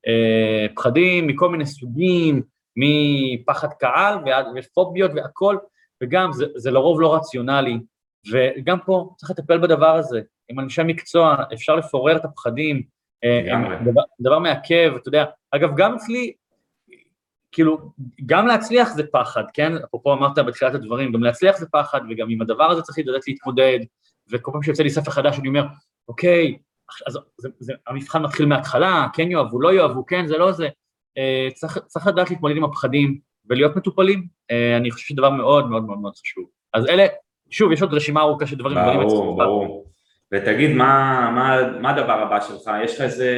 [0.08, 2.42] אה, פחדים מכל מיני סוגים,
[2.76, 5.58] מפחד קהל ועד ופוביות והכל,
[6.04, 7.78] וגם זה, זה לרוב לא רציונלי,
[8.32, 10.22] וגם פה צריך לטפל בדבר הזה.
[10.50, 12.84] עם אנשי מקצוע אפשר לפורר את הפחדים,
[13.24, 16.34] אה, דבר, דבר מעכב, אתה יודע, אגב, גם אצלי,
[17.56, 17.78] כאילו,
[18.26, 19.76] גם להצליח זה פחד, כן?
[19.78, 23.80] אפרופו אמרת בתחילת הדברים, גם להצליח זה פחד, וגם עם הדבר הזה צריך לדעת להתמודד,
[24.32, 25.64] וכל פעם שיוצא לי ספר חדש אני אומר,
[26.08, 26.58] אוקיי,
[27.08, 30.68] אז זה, זה, המבחן מתחיל מההתחלה, כן יאהבו, לא יאהבו, כן, זה לא זה.
[31.18, 35.70] אה, צריך, צריך לדעת להתמודד עם הפחדים ולהיות מטופלים, אה, אני חושב שזה דבר מאוד
[35.70, 36.46] מאוד מאוד מאוד חשוב.
[36.74, 37.06] אז אלה,
[37.50, 38.78] שוב, יש עוד רשימה ארוכה של דברים.
[38.78, 39.38] ברור, ברור.
[39.38, 39.86] ברור.
[40.34, 42.72] ותגיד, מה, מה, מה הדבר הבא שלך?
[42.84, 43.32] יש לך איזה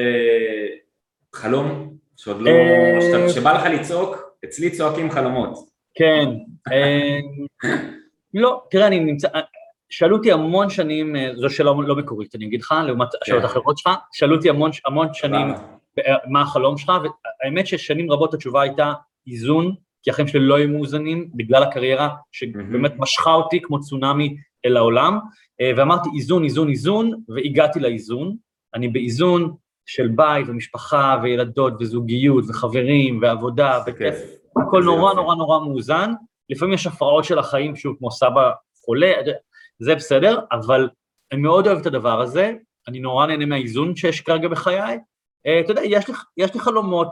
[1.35, 4.17] חלום שעוד לא, אה, שבא לך לצעוק?
[4.45, 5.69] אצלי צועקים חלומות.
[5.95, 6.29] כן.
[8.33, 9.27] לא, תראה, אני נמצא,
[9.89, 13.47] שאלו אותי המון שנים, אה, זו שאלה לא מקורית, אני אגיד לך, לעומת השאלות כן.
[13.47, 15.47] האחרות שלך, שאלו אותי המון, המון שנים
[15.99, 16.91] אה, מה החלום שלך,
[17.43, 18.93] והאמת ששנים רבות התשובה הייתה
[19.27, 24.77] איזון, כי החיים שלי לא היו מאוזנים בגלל הקריירה שבאמת משכה אותי כמו צונאמי אל
[24.77, 25.19] העולם,
[25.61, 28.35] אה, ואמרתי איזון, איזון, איזון, והגעתי לאיזון,
[28.73, 29.55] אני באיזון
[29.87, 34.15] של בית ומשפחה וילדות וזוגיות וחברים ועבודה וכיף,
[34.61, 36.11] הכל נורא נורא נורא מאוזן,
[36.49, 38.51] לפעמים יש הפרעות של החיים, שהוא כמו סבא
[38.85, 39.13] חולה,
[39.79, 40.89] זה בסדר, אבל
[41.31, 42.53] אני מאוד אוהב את הדבר הזה,
[42.87, 44.97] אני נורא נהנה מהאיזון שיש כרגע בחיי.
[45.47, 47.07] Uh, אתה יודע, יש לי, יש לי חלומות,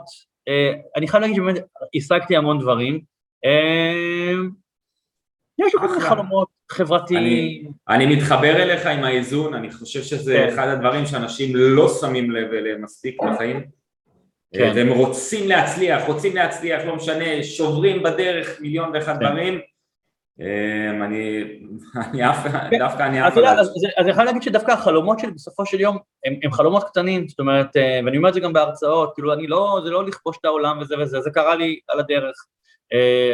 [0.48, 1.56] uh, אני חייב להגיד שבאמת
[1.96, 3.00] השגתי המון דברים.
[3.46, 4.50] Uh,
[5.58, 7.72] יש לי כל מיני חלומות חברתיים.
[7.88, 10.54] אני, מתחבר אליך עם האיזון, אני חושב שזה כן.
[10.54, 13.64] אחד הדברים שאנשים לא שמים לב אליהם מספיק בחיים.
[14.54, 14.72] כן.
[14.74, 19.26] והם רוצים להצליח, רוצים להצליח, לא משנה, שוברים בדרך מיליון ואחד כן.
[19.26, 19.60] דברים.
[20.40, 21.44] אמ, אני,
[22.30, 22.46] אף,
[22.78, 23.36] דווקא אני אף...
[23.36, 25.98] אז אני יכול להגיד שדווקא החלומות שלי בסופו של יום
[26.42, 29.80] הם, חלומות קטנים, זאת אומרת, אה, ואני אומר את זה גם בהרצאות, כאילו אני לא,
[29.84, 32.55] זה לא לכבוש את העולם וזה וזה, זה קרה לי על הדרך, אה,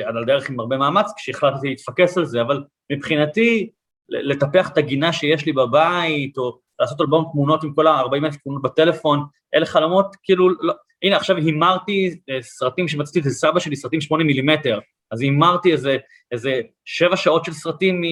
[0.04, 3.70] על הדרך עם הרבה מאמץ, כשהחלטתי להתפקס על זה, אבל מבחינתי,
[4.08, 8.62] לטפח את הגינה שיש לי בבית, או לעשות אלבום תמונות עם כל ה-40 אלף תמונות
[8.62, 9.24] בטלפון,
[9.54, 14.24] אלה חלומות, כאילו, לא, הנה עכשיו הימרתי אה, סרטים שמצאתי את סבא שלי, סרטים 8
[14.24, 14.78] מילימטר,
[15.10, 15.96] אז הימרתי איזה,
[16.32, 18.02] איזה שבע שעות של סרטים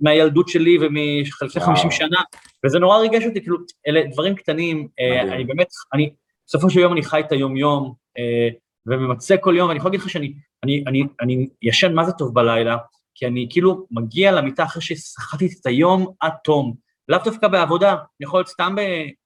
[0.00, 2.20] מהילדות שלי ומלפני 50 שנה,
[2.66, 3.56] וזה נורא ריגש אותי, כאילו,
[3.86, 6.10] אלה דברים קטנים, אה, אני באמת, אני,
[6.46, 8.48] בסופו של יום אני חי את היום-יום, אה,
[8.86, 10.32] וממצה כל יום, ואני יכול להגיד לך שאני
[10.64, 12.76] אני, אני, אני ישן מה זה טוב בלילה,
[13.14, 16.74] כי אני כאילו מגיע למיטה אחרי ששחקתי את היום עד תום,
[17.08, 18.80] לאו דווקא בעבודה, אני יכול להיות סתם, ב,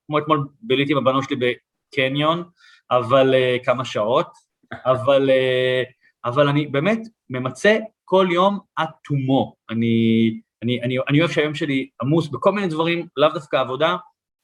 [0.06, 2.44] כמו אתמול ביליתי עם הבנות שלי בקניון,
[2.90, 4.26] אבל uh, כמה שעות,
[4.72, 5.92] אבל, uh,
[6.24, 7.00] אבל אני באמת
[7.30, 9.54] ממצה כל יום עד תומו.
[9.70, 13.96] אני, אני, אני, אני אוהב שהיום שלי עמוס בכל מיני דברים, לאו דווקא עבודה,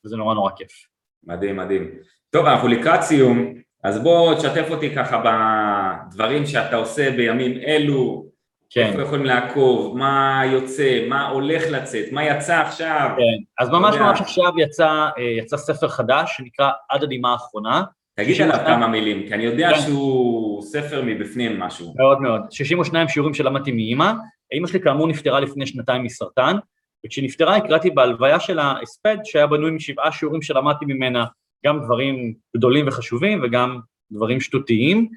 [0.05, 0.87] וזה נורא נורא כיף.
[1.24, 1.91] מדהים, מדהים.
[2.30, 5.22] טוב, אנחנו לקראת סיום, אז בוא תשתף אותי ככה
[6.07, 8.27] בדברים שאתה עושה בימים אלו,
[8.71, 8.87] כן.
[8.87, 13.11] איפה יכולים לעקוב, מה יוצא, מה הולך לצאת, מה יצא עכשיו.
[13.17, 14.89] כן, אז ממש ממש עכשיו יצא,
[15.19, 17.83] אה, יצא ספר חדש שנקרא עד הדמעה האחרונה,
[18.17, 19.81] תגיד עליו כמה מילים, כי אני יודע כן.
[19.81, 21.95] שהוא ספר מבפנים משהו.
[21.97, 22.41] מאוד מאוד.
[22.51, 24.13] 62 שיעורים שלמדתי מאימא.
[24.53, 26.57] אימא שלי כאמור נפטרה לפני שנתיים מסרטן,
[27.07, 31.25] וכשהיא נפטרה הקראתי בהלוויה של ההספד שהיה בנוי משבעה שיעורים שלמדתי ממנה,
[31.67, 33.81] גם דברים גדולים וחשובים וגם
[34.13, 35.09] דברים שטותיים,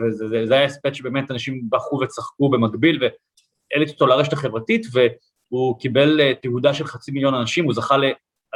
[0.00, 6.32] וזה היה הספד שבאמת אנשים בכו וצחקו במקביל, והעליתי אותו לרשת החברתית, והוא קיבל אה,
[6.42, 7.96] תהודה של חצי מיליון אנשים, הוא זכה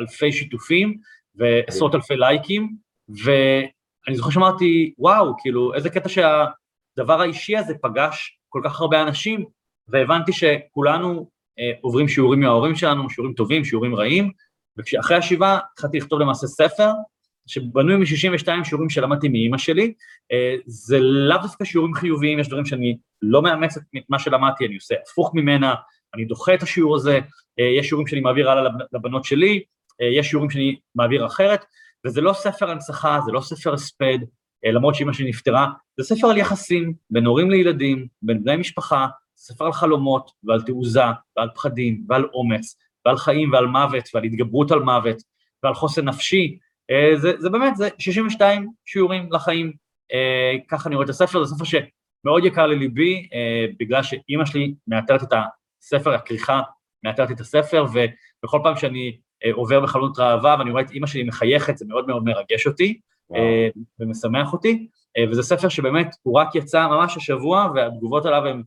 [0.01, 0.99] אלפי שיתופים
[1.35, 2.77] ועשרות אלפי לייקים,
[3.09, 9.45] ואני זוכר שאמרתי, וואו, כאילו, איזה קטע שהדבר האישי הזה פגש כל כך הרבה אנשים,
[9.89, 11.29] והבנתי שכולנו
[11.59, 14.31] אה, עוברים שיעורים מההורים שלנו, שיעורים טובים, שיעורים רעים,
[14.79, 16.91] וכשאחרי השבעה התחלתי לכתוב למעשה ספר,
[17.47, 19.95] שבנוי מ-62 שיעורים שלמדתי מאימא שלי,
[20.33, 24.75] אה, זה לאו דווקא שיעורים חיוביים, יש דברים שאני לא מאמץ את מה שלמדתי, אני
[24.75, 25.75] עושה הפוך ממנה,
[26.15, 27.19] אני דוחה את השיעור הזה,
[27.61, 29.63] אה, יש שיעורים שאני מעביר הלאה לבנות שלי,
[30.01, 31.65] אה, יש שיעורים שאני מעביר אחרת,
[32.07, 34.19] וזה לא ספר הנצחה, זה לא ספר הספד,
[34.73, 35.67] למרות שאימא שלי נפטרה,
[36.01, 41.01] זה ספר על יחסים בין הורים לילדים, בין בני משפחה, ספר על חלומות ועל תעוזה
[41.37, 42.77] ועל פחדים ועל אומץ
[43.07, 45.17] ועל חיים ועל מוות ועל התגברות על מוות
[45.63, 46.59] ועל חוסן נפשי,
[47.16, 49.72] זה, זה באמת, זה 62 שיעורים לחיים,
[50.12, 54.74] אה, ככה אני רואה את הספר, זה ספר שמאוד יקר לליבי, אה, בגלל שאימא שלי
[54.87, 55.32] מאתרת את
[55.82, 56.61] הספר, הכריכה
[57.05, 59.18] מאתרת את הספר, ובכל פעם שאני
[59.53, 63.43] עובר בחלונות ראווה ואני רואה את אימא שלי מחייכת, זה מאוד מאוד מרגש אותי וואו.
[64.01, 64.89] ומשמח אותי,
[65.30, 68.62] וזה ספר שבאמת, הוא רק יצא ממש השבוע, והתגובות עליו הן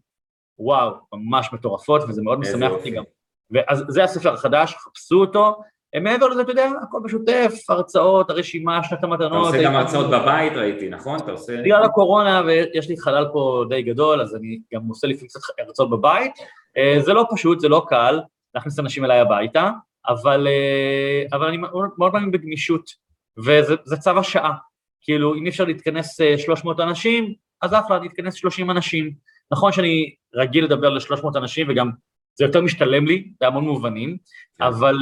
[0.60, 3.04] וואו, ממש מטורפות, וזה מאוד משמח אותי גם.
[3.52, 5.62] ואז זה הספר החדש, חפשו אותו,
[5.96, 9.50] מעבר לזה, אתה יודע, הכל בשוטף, הרצאות, הרשימה, שנת המתנות.
[9.50, 11.20] אתה עושה גם הרצאות בבית, ראיתי, נכון?
[11.20, 11.62] אתה עושה...
[11.62, 15.90] בגלל הקורונה, ויש לי חלל פה די גדול, אז אני גם עושה לפעמים קצת הרצאות
[15.90, 16.32] בבית.
[16.78, 18.20] אה, זה לא פשוט, זה לא קל
[18.56, 19.70] להכניס אנשים אליי הביתה,
[20.08, 21.58] אבל, אה, אבל אני
[21.98, 22.90] מאוד מאמין בגמישות,
[23.38, 24.54] וזה צו השעה.
[25.02, 29.12] כאילו, אם אי אפשר להתכנס 300 אה, אנשים, אז אחלה, להתכנס 30 אנשים.
[29.52, 31.92] נכון שאני רגיל לדבר ל-300 אנשים, וגם
[32.36, 34.18] זה יותר משתלם לי בהמון מובנים,
[34.58, 34.64] כן.
[34.64, 34.96] אבל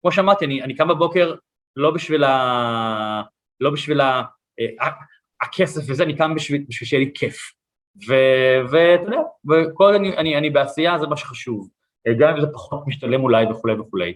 [0.00, 1.34] כמו שאמרתי, אני, אני קם בבוקר
[1.76, 3.22] לא בשביל, ה,
[3.60, 4.22] לא בשביל ה,
[4.80, 4.86] ה,
[5.42, 7.52] הכסף וזה, אני קם בשביל, בשביל שיהיה לי כיף.
[8.70, 9.20] ואתה יודע,
[9.50, 11.68] וכל אני, אני, אני בעשייה זה מה שחשוב,
[12.18, 14.14] גם אם זה פחות משתלם אולי וכולי וכולי.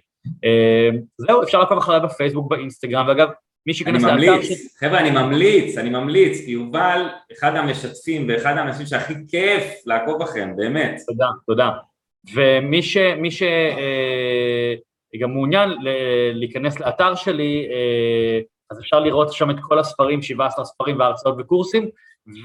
[1.18, 3.28] זהו, אפשר לעקוב אחריי בפייסבוק, באינסטגרם, ואגב,
[3.66, 4.78] מי שייכנס לאתר אני ממליץ, ש...
[4.80, 10.56] חבר'ה, אני ממליץ, אני ממליץ, כי יובל אחד המשתפים ואחד האנשים שהכי כיף לעקוב אחריהם,
[10.56, 11.00] באמת.
[11.06, 11.70] תודה, תודה.
[12.34, 12.96] ומי ש...
[12.96, 13.42] מי ש...
[15.18, 15.70] גם מעוניין
[16.32, 18.40] להיכנס לאתר שלי, אה,
[18.70, 21.88] אז אפשר לראות שם את כל הספרים, 17 ספרים והרצאות וקורסים,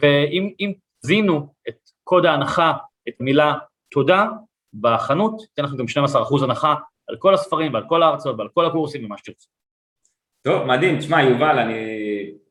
[0.01, 2.73] ואם זינו את קוד ההנחה,
[3.09, 3.53] את המילה
[3.91, 4.25] תודה,
[4.73, 6.75] בחנות, אתן לכם גם 12% הנחה
[7.07, 9.47] על כל הספרים ועל כל ההרצאות ועל כל הקורסים ומה שתרצו.
[10.41, 10.99] טוב, מדהים.
[10.99, 11.75] תשמע, יובל, אני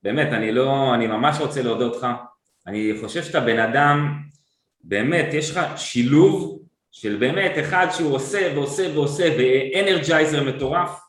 [0.03, 2.07] באמת, אני לא, אני ממש רוצה להודות לך.
[2.67, 4.19] אני חושב שאתה בן אדם,
[4.85, 6.63] באמת, יש לך שילוב
[6.93, 11.01] של באמת אחד שהוא עושה ועושה ועושה ואנרג'ייזר מטורף,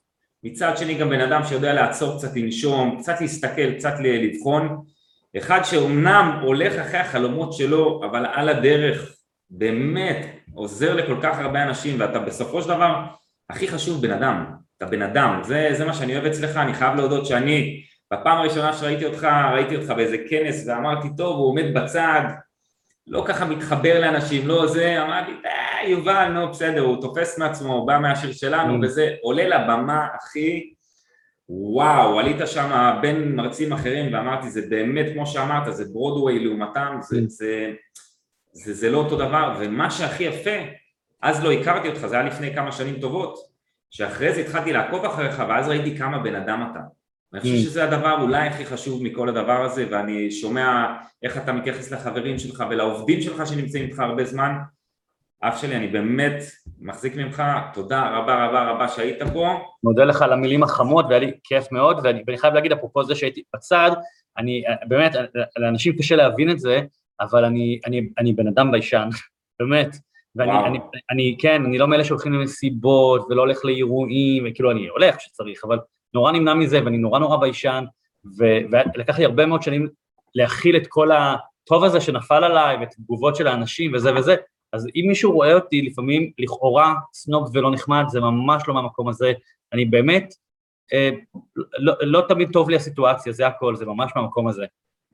[0.44, 4.86] מצד שני גם בן אדם שיודע לעצור קצת לנשום, קצת להסתכל, קצת לבחון,
[5.38, 9.16] אחד שאומנם הולך אחרי החלומות שלו, אבל על הדרך
[9.50, 13.04] באמת עוזר לכל כך הרבה אנשים ואתה בסופו של דבר
[13.50, 14.46] הכי חשוב בן אדם,
[14.78, 18.74] אתה בן אדם, זה, זה מה שאני אוהב אצלך, אני חייב להודות שאני בפעם הראשונה
[18.74, 22.22] שראיתי אותך, ראיתי אותך באיזה כנס ואמרתי טוב הוא עומד בצד,
[23.10, 27.88] לא ככה מתחבר לאנשים, לא זה, אמרתי אה, יובל, נו בסדר, הוא תופס מעצמו, הוא
[27.88, 28.86] בא מהשיר שלנו mm.
[28.86, 30.74] וזה, עולה לבמה, אחי,
[31.50, 37.18] וואו, עלית שם בין מרצים אחרים ואמרתי, זה באמת, כמו שאמרת, זה ברודוויי לעומתם, זה,
[37.18, 37.20] mm.
[37.28, 37.72] זה,
[38.52, 40.58] זה, זה לא אותו דבר, ומה שהכי יפה,
[41.22, 43.40] אז לא הכרתי אותך, זה היה לפני כמה שנים טובות,
[43.90, 46.80] שאחרי זה התחלתי לעקוב אחריך ואז ראיתי כמה בן אדם אתה.
[47.34, 47.58] אני חושב mm.
[47.58, 52.64] שזה הדבר אולי הכי חשוב מכל הדבר הזה ואני שומע איך אתה מתייחס לחברים שלך
[52.70, 54.52] ולעובדים שלך שנמצאים איתך הרבה זמן
[55.42, 56.44] אף שלי, אני באמת
[56.80, 59.48] מחזיק ממך, תודה רבה רבה רבה שהיית פה.
[59.84, 63.16] מודה לך על המילים החמות והיה לי כיף מאוד, ואני, ואני חייב להגיד, אפרופו זה
[63.16, 63.92] שהייתי בצד,
[64.38, 65.12] אני באמת,
[65.58, 66.82] לאנשים קשה להבין את זה,
[67.22, 69.10] אבל אני, אני, אני בן אדם ביישן,
[69.60, 69.96] באמת.
[70.36, 70.80] ואני, אני,
[71.12, 75.80] אני, כן, אני לא מאלה שהולכים למסיבות ולא הולך לאירועים, כאילו אני הולך כשצריך, אבל
[76.14, 77.84] נורא נמנע מזה ואני נורא נורא ביישן,
[78.38, 79.88] ולקח לי הרבה מאוד שנים
[80.36, 84.36] להכיל את כל הטוב הזה שנפל עליי ואת התגובות של האנשים וזה וזה,
[84.74, 89.34] אז אם מישהו רואה אותי לפעמים לכאורה סנוב ולא נחמד, זה ממש לא מהמקום הזה,
[89.74, 90.34] אני באמת,
[90.94, 91.10] אה,
[91.80, 94.66] לא, לא תמיד טוב לי הסיטואציה, זה הכל, זה ממש מהמקום הזה.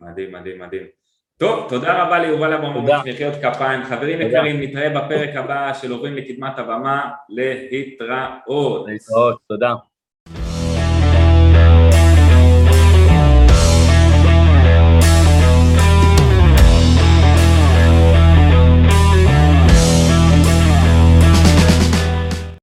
[0.02, 0.84] מדהים, מדהים, מדהים.
[1.38, 3.84] טוב, תודה רבה ליובל אברמוביץ', מחיאות כפיים.
[3.84, 8.88] חברים יקרים, נתראה בפרק הבא של עוברים לקדמת הבמה, להתראות.
[8.88, 9.74] להתראות, תודה.